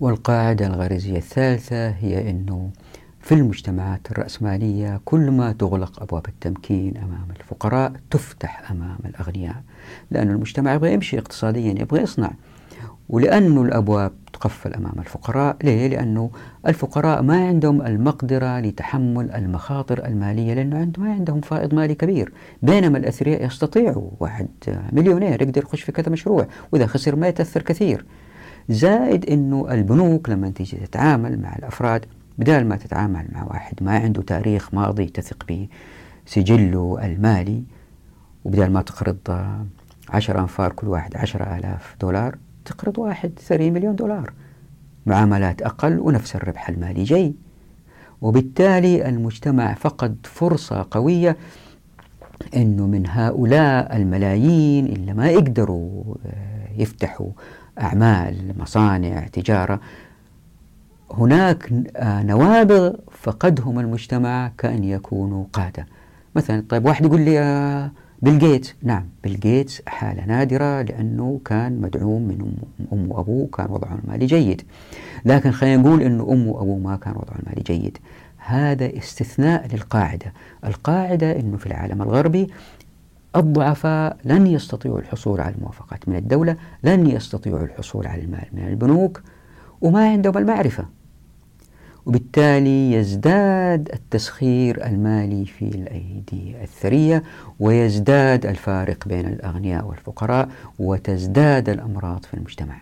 والقاعدة 0.00 0.66
الغريزية 0.66 1.16
الثالثة 1.16 1.88
هي 1.88 2.30
أنه 2.30 2.70
في 3.20 3.34
المجتمعات 3.34 4.10
الرأسمالية 4.10 5.00
كل 5.04 5.30
ما 5.30 5.52
تغلق 5.52 6.02
أبواب 6.02 6.26
التمكين 6.28 6.96
أمام 6.96 7.28
الفقراء 7.40 7.92
تفتح 8.10 8.70
أمام 8.70 8.98
الأغنياء 9.04 9.62
لأن 10.10 10.30
المجتمع 10.30 10.74
يبغى 10.74 10.92
يمشي 10.92 11.18
اقتصاديا 11.18 11.82
يبغى 11.82 12.02
يصنع. 12.02 12.30
ولأن 13.08 13.58
الأبواب 13.58 14.12
تقفل 14.32 14.74
أمام 14.74 14.94
الفقراء. 14.98 15.56
ليه؟ 15.64 15.88
لأنه 15.88 16.30
الفقراء 16.66 17.22
ما 17.22 17.46
عندهم 17.48 17.82
المقدرة 17.82 18.60
لتحمل 18.60 19.30
المخاطر 19.30 20.04
المالية 20.04 20.54
لأنه 20.54 20.92
ما 20.98 21.12
عندهم 21.12 21.40
فائض 21.40 21.74
مالي 21.74 21.94
كبير. 21.94 22.32
بينما 22.62 22.98
الأثرياء 22.98 23.46
يستطيعوا. 23.46 24.10
واحد 24.20 24.48
مليونير 24.92 25.42
يقدر 25.42 25.62
يخش 25.62 25.82
في 25.82 25.92
كذا 25.92 26.08
مشروع 26.12 26.46
وإذا 26.72 26.86
خسر 26.86 27.16
ما 27.16 27.28
يتأثر 27.28 27.62
كثير. 27.62 28.04
زائد 28.68 29.30
أنه 29.30 29.66
البنوك 29.70 30.28
لما 30.28 30.50
تيجي 30.50 30.76
تتعامل 30.76 31.42
مع 31.42 31.56
الأفراد 31.56 32.04
بدال 32.38 32.68
ما 32.68 32.76
تتعامل 32.76 33.26
مع 33.32 33.44
واحد 33.44 33.74
ما 33.80 33.98
عنده 33.98 34.22
تاريخ 34.22 34.74
ماضي 34.74 35.06
تثق 35.06 35.66
بسجله 36.26 36.98
المالي 37.04 37.62
وبدال 38.44 38.72
ما 38.72 38.82
تقرض 38.82 39.16
عشر 40.08 40.40
أنفار 40.40 40.72
كل 40.72 40.88
واحد 40.88 41.16
عشرة 41.16 41.44
آلاف 41.56 41.96
دولار 42.00 42.36
تقرض 42.66 42.98
واحد 42.98 43.32
ثري 43.38 43.70
مليون 43.70 43.96
دولار. 43.96 44.32
معاملات 45.06 45.62
أقل 45.62 45.98
ونفس 46.00 46.36
الربح 46.36 46.68
المالي 46.68 47.04
جاي 47.04 47.34
وبالتالي 48.20 49.08
المجتمع 49.08 49.74
فقد 49.74 50.16
فرصة 50.24 50.86
قوية 50.90 51.36
أنه 52.56 52.86
من 52.86 53.06
هؤلاء 53.06 53.96
الملايين 53.96 54.86
اللي 54.86 55.14
ما 55.14 55.30
يقدروا 55.30 56.04
آه، 56.26 56.68
يفتحوا 56.82 57.30
أعمال 57.80 58.54
مصانع 58.58 59.26
تجارة. 59.26 59.80
هناك 61.10 61.72
آه، 61.96 62.22
نوابغ 62.22 62.92
فقدهم 63.10 63.78
المجتمع 63.78 64.52
كأن 64.58 64.84
يكونوا 64.84 65.44
قادة. 65.52 65.86
مثلا 66.36 66.64
طيب 66.68 66.86
واحد 66.86 67.04
يقول 67.04 67.20
لي 67.20 67.40
آه، 67.40 67.90
بيل 68.22 68.38
جيتس. 68.38 68.74
نعم 68.82 69.04
بيل 69.24 69.40
جيتس 69.40 69.82
حالة 69.86 70.24
نادرة 70.24 70.82
لأنه 70.82 71.40
كان 71.44 71.80
مدعوم 71.80 72.22
من 72.22 72.52
أم 72.92 73.10
وأبوه 73.10 73.46
كان 73.46 73.66
وضعه 73.70 73.98
المالي 74.04 74.26
جيد. 74.26 74.62
لكن 75.24 75.50
خلينا 75.50 75.82
نقول 75.82 76.02
أنه 76.02 76.32
أم 76.32 76.48
وأبوه 76.48 76.78
ما 76.78 76.96
كان 76.96 77.12
وضعه 77.16 77.36
المالي 77.38 77.62
جيد. 77.62 77.98
هذا 78.36 78.98
استثناء 78.98 79.74
للقاعدة. 79.74 80.32
القاعدة 80.64 81.40
أنه 81.40 81.56
في 81.56 81.66
العالم 81.66 82.02
الغربي 82.02 82.46
الضعفاء 83.36 84.16
لن 84.24 84.46
يستطيعوا 84.46 84.98
الحصول 84.98 85.40
على 85.40 85.54
الموافقات 85.54 86.08
من 86.08 86.16
الدولة 86.16 86.56
لن 86.82 87.06
يستطيعوا 87.06 87.64
الحصول 87.64 88.06
على 88.06 88.22
المال 88.22 88.46
من 88.52 88.68
البنوك 88.68 89.22
وما 89.80 90.08
عندهم 90.10 90.38
المعرفة. 90.38 90.84
وبالتالي 92.06 92.92
يزداد 92.92 93.88
التسخير 93.92 94.86
المالي 94.86 95.44
في 95.44 95.62
الأيدي 95.62 96.62
الثرية 96.62 97.22
ويزداد 97.60 98.46
الفارق 98.46 99.08
بين 99.08 99.26
الأغنياء 99.26 99.86
والفقراء 99.86 100.48
وتزداد 100.78 101.68
الأمراض 101.68 102.24
في 102.24 102.34
المجتمع. 102.34 102.80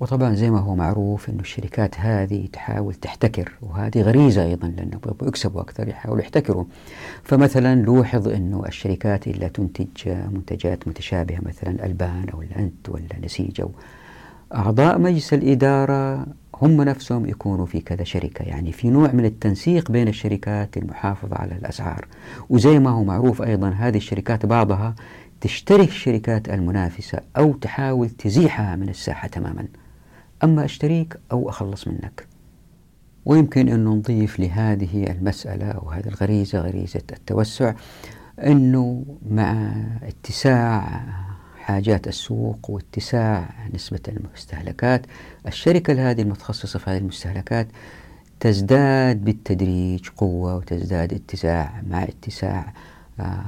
وطبعا 0.00 0.34
زي 0.34 0.50
ما 0.50 0.58
هو 0.60 0.74
معروف 0.74 1.28
أن 1.28 1.40
الشركات 1.40 2.00
هذه 2.00 2.46
تحاول 2.52 2.94
تحتكر 2.94 3.52
وهذه 3.62 4.02
غريزة 4.02 4.44
أيضا 4.44 4.68
لأنه 4.68 5.00
يكسبوا 5.22 5.60
أكثر 5.60 5.88
يحاولوا 5.88 6.22
يحتكروا. 6.22 6.64
فمثلا 7.22 7.74
لوحظ 7.74 8.28
أنه 8.28 8.64
الشركات 8.66 9.26
اللي 9.26 9.48
تنتج 9.48 10.08
منتجات 10.08 10.88
متشابهة 10.88 11.38
مثلا 11.42 11.86
ألبان 11.86 12.26
أو 12.34 12.42
الأنت 12.42 12.88
ولا 12.88 13.24
نسيج 13.24 13.60
أو 13.60 13.70
أعضاء 14.54 14.98
مجلس 14.98 15.34
الإدارة 15.34 16.26
هم 16.62 16.82
نفسهم 16.82 17.26
يكونوا 17.26 17.66
في 17.66 17.80
كذا 17.80 18.04
شركة. 18.04 18.42
يعني 18.42 18.72
في 18.72 18.90
نوع 18.90 19.12
من 19.12 19.24
التنسيق 19.24 19.90
بين 19.90 20.08
الشركات 20.08 20.78
للمحافظة 20.78 21.36
على 21.36 21.52
الأسعار. 21.54 22.06
وزي 22.50 22.78
ما 22.78 22.90
هو 22.90 23.04
معروف 23.04 23.42
أيضا 23.42 23.68
هذه 23.68 23.96
الشركات 23.96 24.46
بعضها 24.46 24.94
تشتري 25.40 25.84
الشركات 25.84 26.48
المنافسة 26.48 27.20
أو 27.36 27.52
تحاول 27.52 28.10
تزيحها 28.10 28.76
من 28.76 28.88
الساحة 28.88 29.28
تماما. 29.28 29.66
أما 30.44 30.64
أشتريك 30.64 31.16
أو 31.32 31.48
أخلص 31.48 31.88
منك. 31.88 32.26
ويمكن 33.24 33.68
أن 33.68 33.84
نضيف 33.84 34.40
لهذه 34.40 35.10
المسألة 35.10 35.66
أو 35.66 35.90
هذه 35.90 36.06
الغريزة 36.08 36.58
غريزة 36.58 37.02
التوسع 37.12 37.74
أنه 38.38 39.04
مع 39.30 39.72
اتساع 40.02 41.02
حاجات 41.64 42.08
السوق 42.08 42.70
واتساع 42.70 43.48
نسبة 43.74 44.00
المستهلكات. 44.08 45.06
الشركة 45.46 46.10
هذه 46.10 46.22
المتخصصة 46.22 46.78
في 46.78 46.90
هذه 46.90 46.98
المستهلكات 46.98 47.66
تزداد 48.40 49.24
بالتدريج 49.24 50.08
قوة 50.16 50.56
وتزداد 50.56 51.12
اتساع 51.12 51.82
مع 51.90 52.02
اتساع 52.02 52.72
آه، 53.20 53.44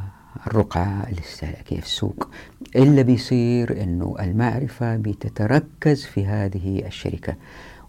الرقعة 0.46 1.08
الاستهلاكية 1.12 1.80
في 1.80 1.86
السوق. 1.86 2.28
إلا 2.76 3.02
بيصير 3.02 3.82
أنه 3.82 4.16
المعرفة 4.20 4.96
بتتركز 4.96 6.04
في 6.04 6.26
هذه 6.26 6.86
الشركة 6.86 7.34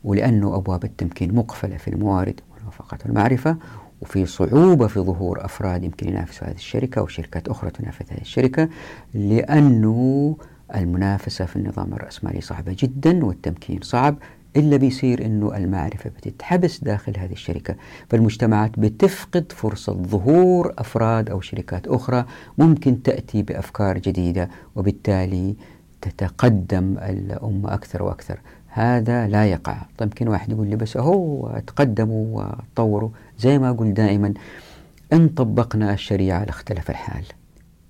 ولأنه 0.03 0.55
أبواب 0.55 0.83
التمكين 0.83 1.35
مقفلة 1.35 1.77
في 1.77 1.87
الموارد 1.87 2.41
والموافقات 2.53 3.05
والمعرفة 3.05 3.57
وفي 4.01 4.25
صعوبة 4.25 4.87
في 4.87 4.99
ظهور 4.99 5.45
أفراد 5.45 5.83
يمكن 5.83 6.09
ينافسوا 6.09 6.47
هذه 6.47 6.55
الشركة 6.55 6.99
أو 6.99 7.07
شركات 7.07 7.47
أخرى 7.47 7.69
تنافس 7.69 8.05
هذه 8.11 8.21
الشركة 8.21 8.69
لأنه 9.13 10.37
المنافسة 10.75 11.45
في 11.45 11.55
النظام 11.55 11.93
الرأسمالي 11.93 12.41
صعبة 12.41 12.75
جدا 12.79 13.25
والتمكين 13.25 13.79
صعب 13.81 14.15
إلا 14.55 14.77
بيصير 14.77 15.25
أنه 15.25 15.57
المعرفة 15.57 16.09
بتتحبس 16.09 16.83
داخل 16.83 17.13
هذه 17.17 17.31
الشركة. 17.31 17.75
فالمجتمعات 18.09 18.79
بتفقد 18.79 19.51
فرصة 19.51 19.93
ظهور 19.93 20.73
أفراد 20.77 21.29
أو 21.29 21.41
شركات 21.41 21.87
أخرى 21.87 22.25
ممكن 22.57 23.03
تأتي 23.03 23.41
بأفكار 23.41 23.97
جديدة 23.97 24.49
وبالتالي 24.75 25.55
تتقدم 26.01 26.97
الأمة 26.97 27.73
أكثر 27.73 28.03
وأكثر. 28.03 28.39
هذا 28.69 29.27
لا 29.27 29.45
يقع. 29.45 29.77
طيب 29.97 30.09
يمكن 30.09 30.27
واحد 30.27 30.51
يقول 30.51 30.67
لي 30.67 30.75
بس 30.75 30.97
أهو 30.97 31.49
تقدموا 31.67 32.43
وطوروا 32.43 33.09
زي 33.39 33.59
ما 33.59 33.69
أقول 33.69 33.93
دائما 33.93 34.33
إن 35.13 35.27
طبقنا 35.27 35.93
الشريعة 35.93 36.43
لاختلف 36.43 36.89
الحال. 36.89 37.23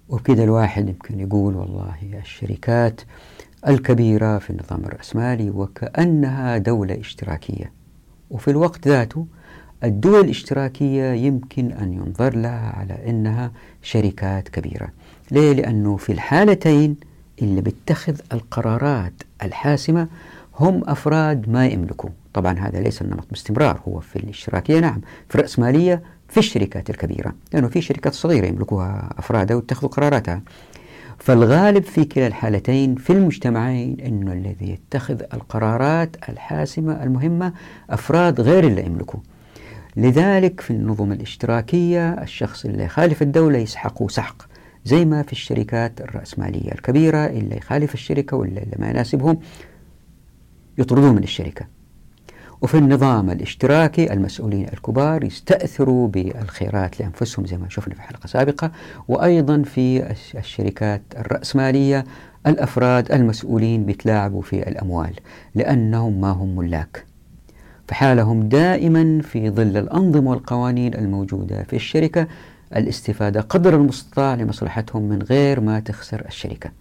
وبكذا 0.10 0.44
الواحد 0.44 0.90
يمكن 0.90 1.20
يقول 1.20 1.56
والله 1.56 1.96
الشركات 2.14 3.02
الكبيرة 3.68 4.38
في 4.38 4.50
النظام 4.50 4.86
الرأسمالي 4.86 5.50
وكأنها 5.50 6.58
دولة 6.58 7.00
اشتراكية. 7.00 7.72
وفي 8.32 8.52
الوقت 8.52 8.88
ذاته 8.88 9.26
الدول 9.84 10.26
الاشتراكية 10.26 11.12
يمكن 11.14 11.72
أن 11.72 11.94
ينظر 11.94 12.36
لها 12.36 12.70
على 12.76 13.10
أنها 13.10 13.52
شركات 13.82 14.50
كبيرة. 14.50 14.90
ليه؟ 15.32 15.54
لأنه 15.54 15.98
في 15.98 16.12
الحالتين 16.12 16.96
اللي 17.42 17.62
بيتخذ 17.62 18.20
القرارات 18.34 19.14
الحاسمة 19.44 20.08
هم 20.60 20.84
أفراد 20.88 21.50
ما 21.50 21.68
يملكوا 21.68 22.10
طبعا 22.34 22.60
هذا 22.60 22.80
ليس 22.80 23.02
النمط 23.02 23.28
باستمرار 23.30 23.82
هو 23.88 24.00
في 24.00 24.16
الاشتراكية 24.16 24.80
نعم 24.80 25.02
في 25.30 25.36
الرأسمالية 25.36 26.04
في 26.30 26.38
الشركات 26.38 26.90
الكبيرة 26.90 27.34
لأنه 27.54 27.68
في 27.68 27.82
شركات 27.82 28.14
صغيرة 28.14 28.46
يملكوها 28.46 29.10
أفرادها 29.18 29.56
ويتخذوا 29.56 29.90
قراراتها. 29.90 30.42
فالغالب 31.20 31.84
في 31.84 32.06
كلا 32.06 32.28
الحالتين 32.28 32.96
في 32.96 33.14
المجتمعين 33.14 34.00
أنه 34.00 34.34
الذي 34.34 34.72
يتخذ 34.72 35.22
القرارات 35.34 36.16
الحاسمة 36.30 37.04
المهمة 37.04 37.54
أفراد 37.90 38.42
غير 38.42 38.64
اللي 38.68 38.86
يملكوا 38.86 39.20
لذلك 39.98 40.62
في 40.62 40.72
النظم 40.72 41.12
الاشتراكية 41.12 42.10
الشخص 42.10 42.66
اللي 42.66 42.84
يخالف 42.84 43.22
الدولة 43.22 43.58
يسحقه 43.58 44.08
سحق 44.08 44.44
زي 44.86 45.06
ما 45.06 45.22
في 45.22 45.32
الشركات 45.32 46.02
الرأسمالية 46.02 46.72
الكبيرة 46.72 47.26
اللي 47.26 47.58
يخالف 47.58 47.94
الشركة 47.94 48.38
ولا 48.38 48.64
اللي 48.64 48.76
ما 48.80 48.90
يناسبهم 48.90 49.40
يطردوه 50.78 51.14
من 51.14 51.24
الشركة. 51.24 51.66
وفي 52.62 52.78
النظام 52.78 53.30
الاشتراكي 53.30 54.14
المسؤولين 54.14 54.68
الكبار 54.74 55.24
يستأثروا 55.24 56.08
بالخيرات 56.08 57.00
لأنفسهم 57.00 57.46
زي 57.46 57.58
ما 57.58 57.70
شفنا 57.70 57.96
في 57.96 58.02
حلقة 58.02 58.28
سابقة 58.28 58.72
وأيضا 59.08 59.62
في 59.62 60.12
الشركات 60.36 61.02
الرأسمالية 61.18 62.06
الأفراد 62.48 63.12
المسؤولين 63.12 63.86
بيتلاعبوا 63.86 64.42
في 64.42 64.68
الأموال 64.68 65.14
لأنهم 65.56 66.22
ما 66.22 66.32
هم 66.32 66.56
ملاك. 66.56 67.06
فحالهم 67.88 68.50
دائما 68.50 69.22
في 69.22 69.50
ظل 69.50 69.78
الأنظمة 69.78 70.32
والقوانين 70.32 70.94
الموجودة 70.94 71.64
في 71.64 71.76
الشركة 71.76 72.28
الاستفادة 72.76 73.42
قدر 73.42 73.76
المستطاع 73.76 74.34
لمصلحتهم 74.34 75.02
من 75.02 75.22
غير 75.22 75.60
ما 75.60 75.80
تخسر 75.80 76.26
الشركة. 76.28 76.72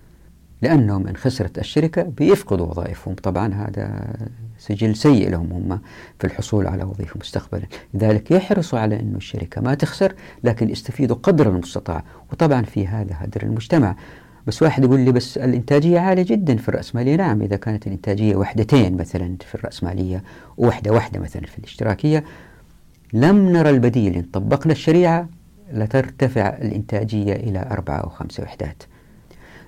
لأنهم 0.63 1.07
إن 1.07 1.17
خسرت 1.17 1.59
الشركة 1.59 2.03
بيفقدوا 2.03 2.67
وظائفهم. 2.67 3.15
طبعا 3.15 3.55
هذا 3.55 4.17
سجل 4.59 4.97
سيء 4.97 5.31
لهم 5.31 5.53
هم 5.53 5.81
في 6.19 6.27
الحصول 6.27 6.67
على 6.67 6.85
وظيفة 6.85 7.21
مستقبلا. 7.21 7.67
لذلك 7.95 8.31
يحرصوا 8.31 8.79
على 8.79 9.01
أن 9.01 9.15
الشركة 9.17 9.61
ما 9.61 9.75
تخسر 9.75 10.15
لكن 10.45 10.71
يستفيدوا 10.71 11.17
قدر 11.23 11.49
المستطاع. 11.49 12.05
وطبعا 12.33 12.63
في 12.63 12.87
هذا 12.87 13.13
هدر 13.13 13.43
المجتمع. 13.43 13.97
بس 14.47 14.63
واحد 14.63 14.85
يقول 14.85 15.01
لي 15.01 15.13
بس 15.13 15.39
الإنتاجية 15.39 15.99
عالية 15.99 16.23
جدا 16.23 16.57
في 16.57 16.69
الرأسمالية 16.69 17.17
نعم 17.17 17.43
إذا 17.43 17.57
كانت 17.57 17.87
الإنتاجية 17.87 18.37
وحدتين 18.37 18.97
مثلا 18.97 19.37
في 19.41 19.55
الرأسمالية 19.55 20.23
ووحدة 20.57 20.93
واحدة 20.93 21.21
مثلا 21.21 21.47
في 21.47 21.59
الاشتراكية 21.59 22.25
لم 23.13 23.49
نرى 23.53 23.71
البديل. 23.71 24.15
إن 24.15 24.23
طبقنا 24.23 24.73
الشريعة 24.73 25.29
لترتفع 25.73 26.49
الإنتاجية 26.49 27.33
إلى 27.33 27.67
أربعة 27.71 27.97
أو 27.97 28.09
خمسة 28.09 28.43
وحدات. 28.43 28.83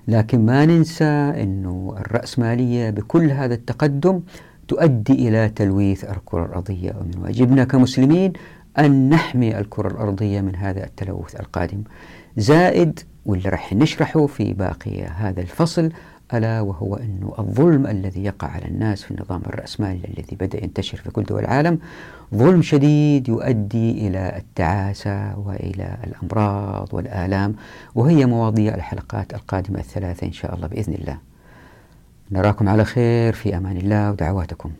لكن 0.09 0.45
ما 0.45 0.65
ننسى 0.65 1.03
أنه 1.43 1.95
الرأسمالية 1.99 2.89
بكل 2.89 3.31
هذا 3.31 3.53
التقدم 3.53 4.21
تؤدي 4.67 5.13
إلى 5.13 5.49
تلويث 5.49 6.03
الكرة 6.03 6.45
الأرضية. 6.45 6.91
ومن 7.01 7.23
واجبنا 7.23 7.63
كمسلمين 7.63 8.33
أن 8.79 9.09
نحمي 9.09 9.59
الكرة 9.59 9.87
الأرضية 9.87 10.41
من 10.41 10.55
هذا 10.55 10.83
التلوث 10.83 11.39
القادم. 11.39 11.83
زائد 12.37 12.99
واللي 13.25 13.49
راح 13.49 13.73
نشرحه 13.73 14.25
في 14.25 14.53
باقي 14.53 15.03
هذا 15.03 15.41
الفصل 15.41 15.91
ألا 16.33 16.61
وهو 16.61 16.95
أن 16.95 17.29
الظلم 17.39 17.87
الذي 17.87 18.23
يقع 18.23 18.47
على 18.47 18.65
الناس 18.65 19.03
في 19.03 19.11
النظام 19.11 19.41
الرأسمالي 19.45 20.07
الذي 20.07 20.35
بدأ 20.35 20.63
ينتشر 20.63 20.97
في 20.97 21.11
كل 21.11 21.23
دول 21.23 21.39
العالم 21.39 21.79
ظلم 22.35 22.61
شديد 22.61 23.29
يؤدي 23.29 24.07
إلى 24.07 24.37
التعاسة 24.37 25.39
وإلى 25.39 25.97
الأمراض 26.03 26.93
والآلام 26.93 27.55
وهي 27.95 28.25
مواضيع 28.25 28.75
الحلقات 28.75 29.33
القادمة 29.33 29.79
الثلاثة 29.79 30.27
إن 30.27 30.31
شاء 30.31 30.55
الله 30.55 30.67
بإذن 30.67 30.93
الله. 30.93 31.17
نراكم 32.31 32.69
على 32.69 32.85
خير 32.85 33.33
في 33.33 33.57
أمان 33.57 33.77
الله 33.77 34.11
ودعواتكم. 34.11 34.71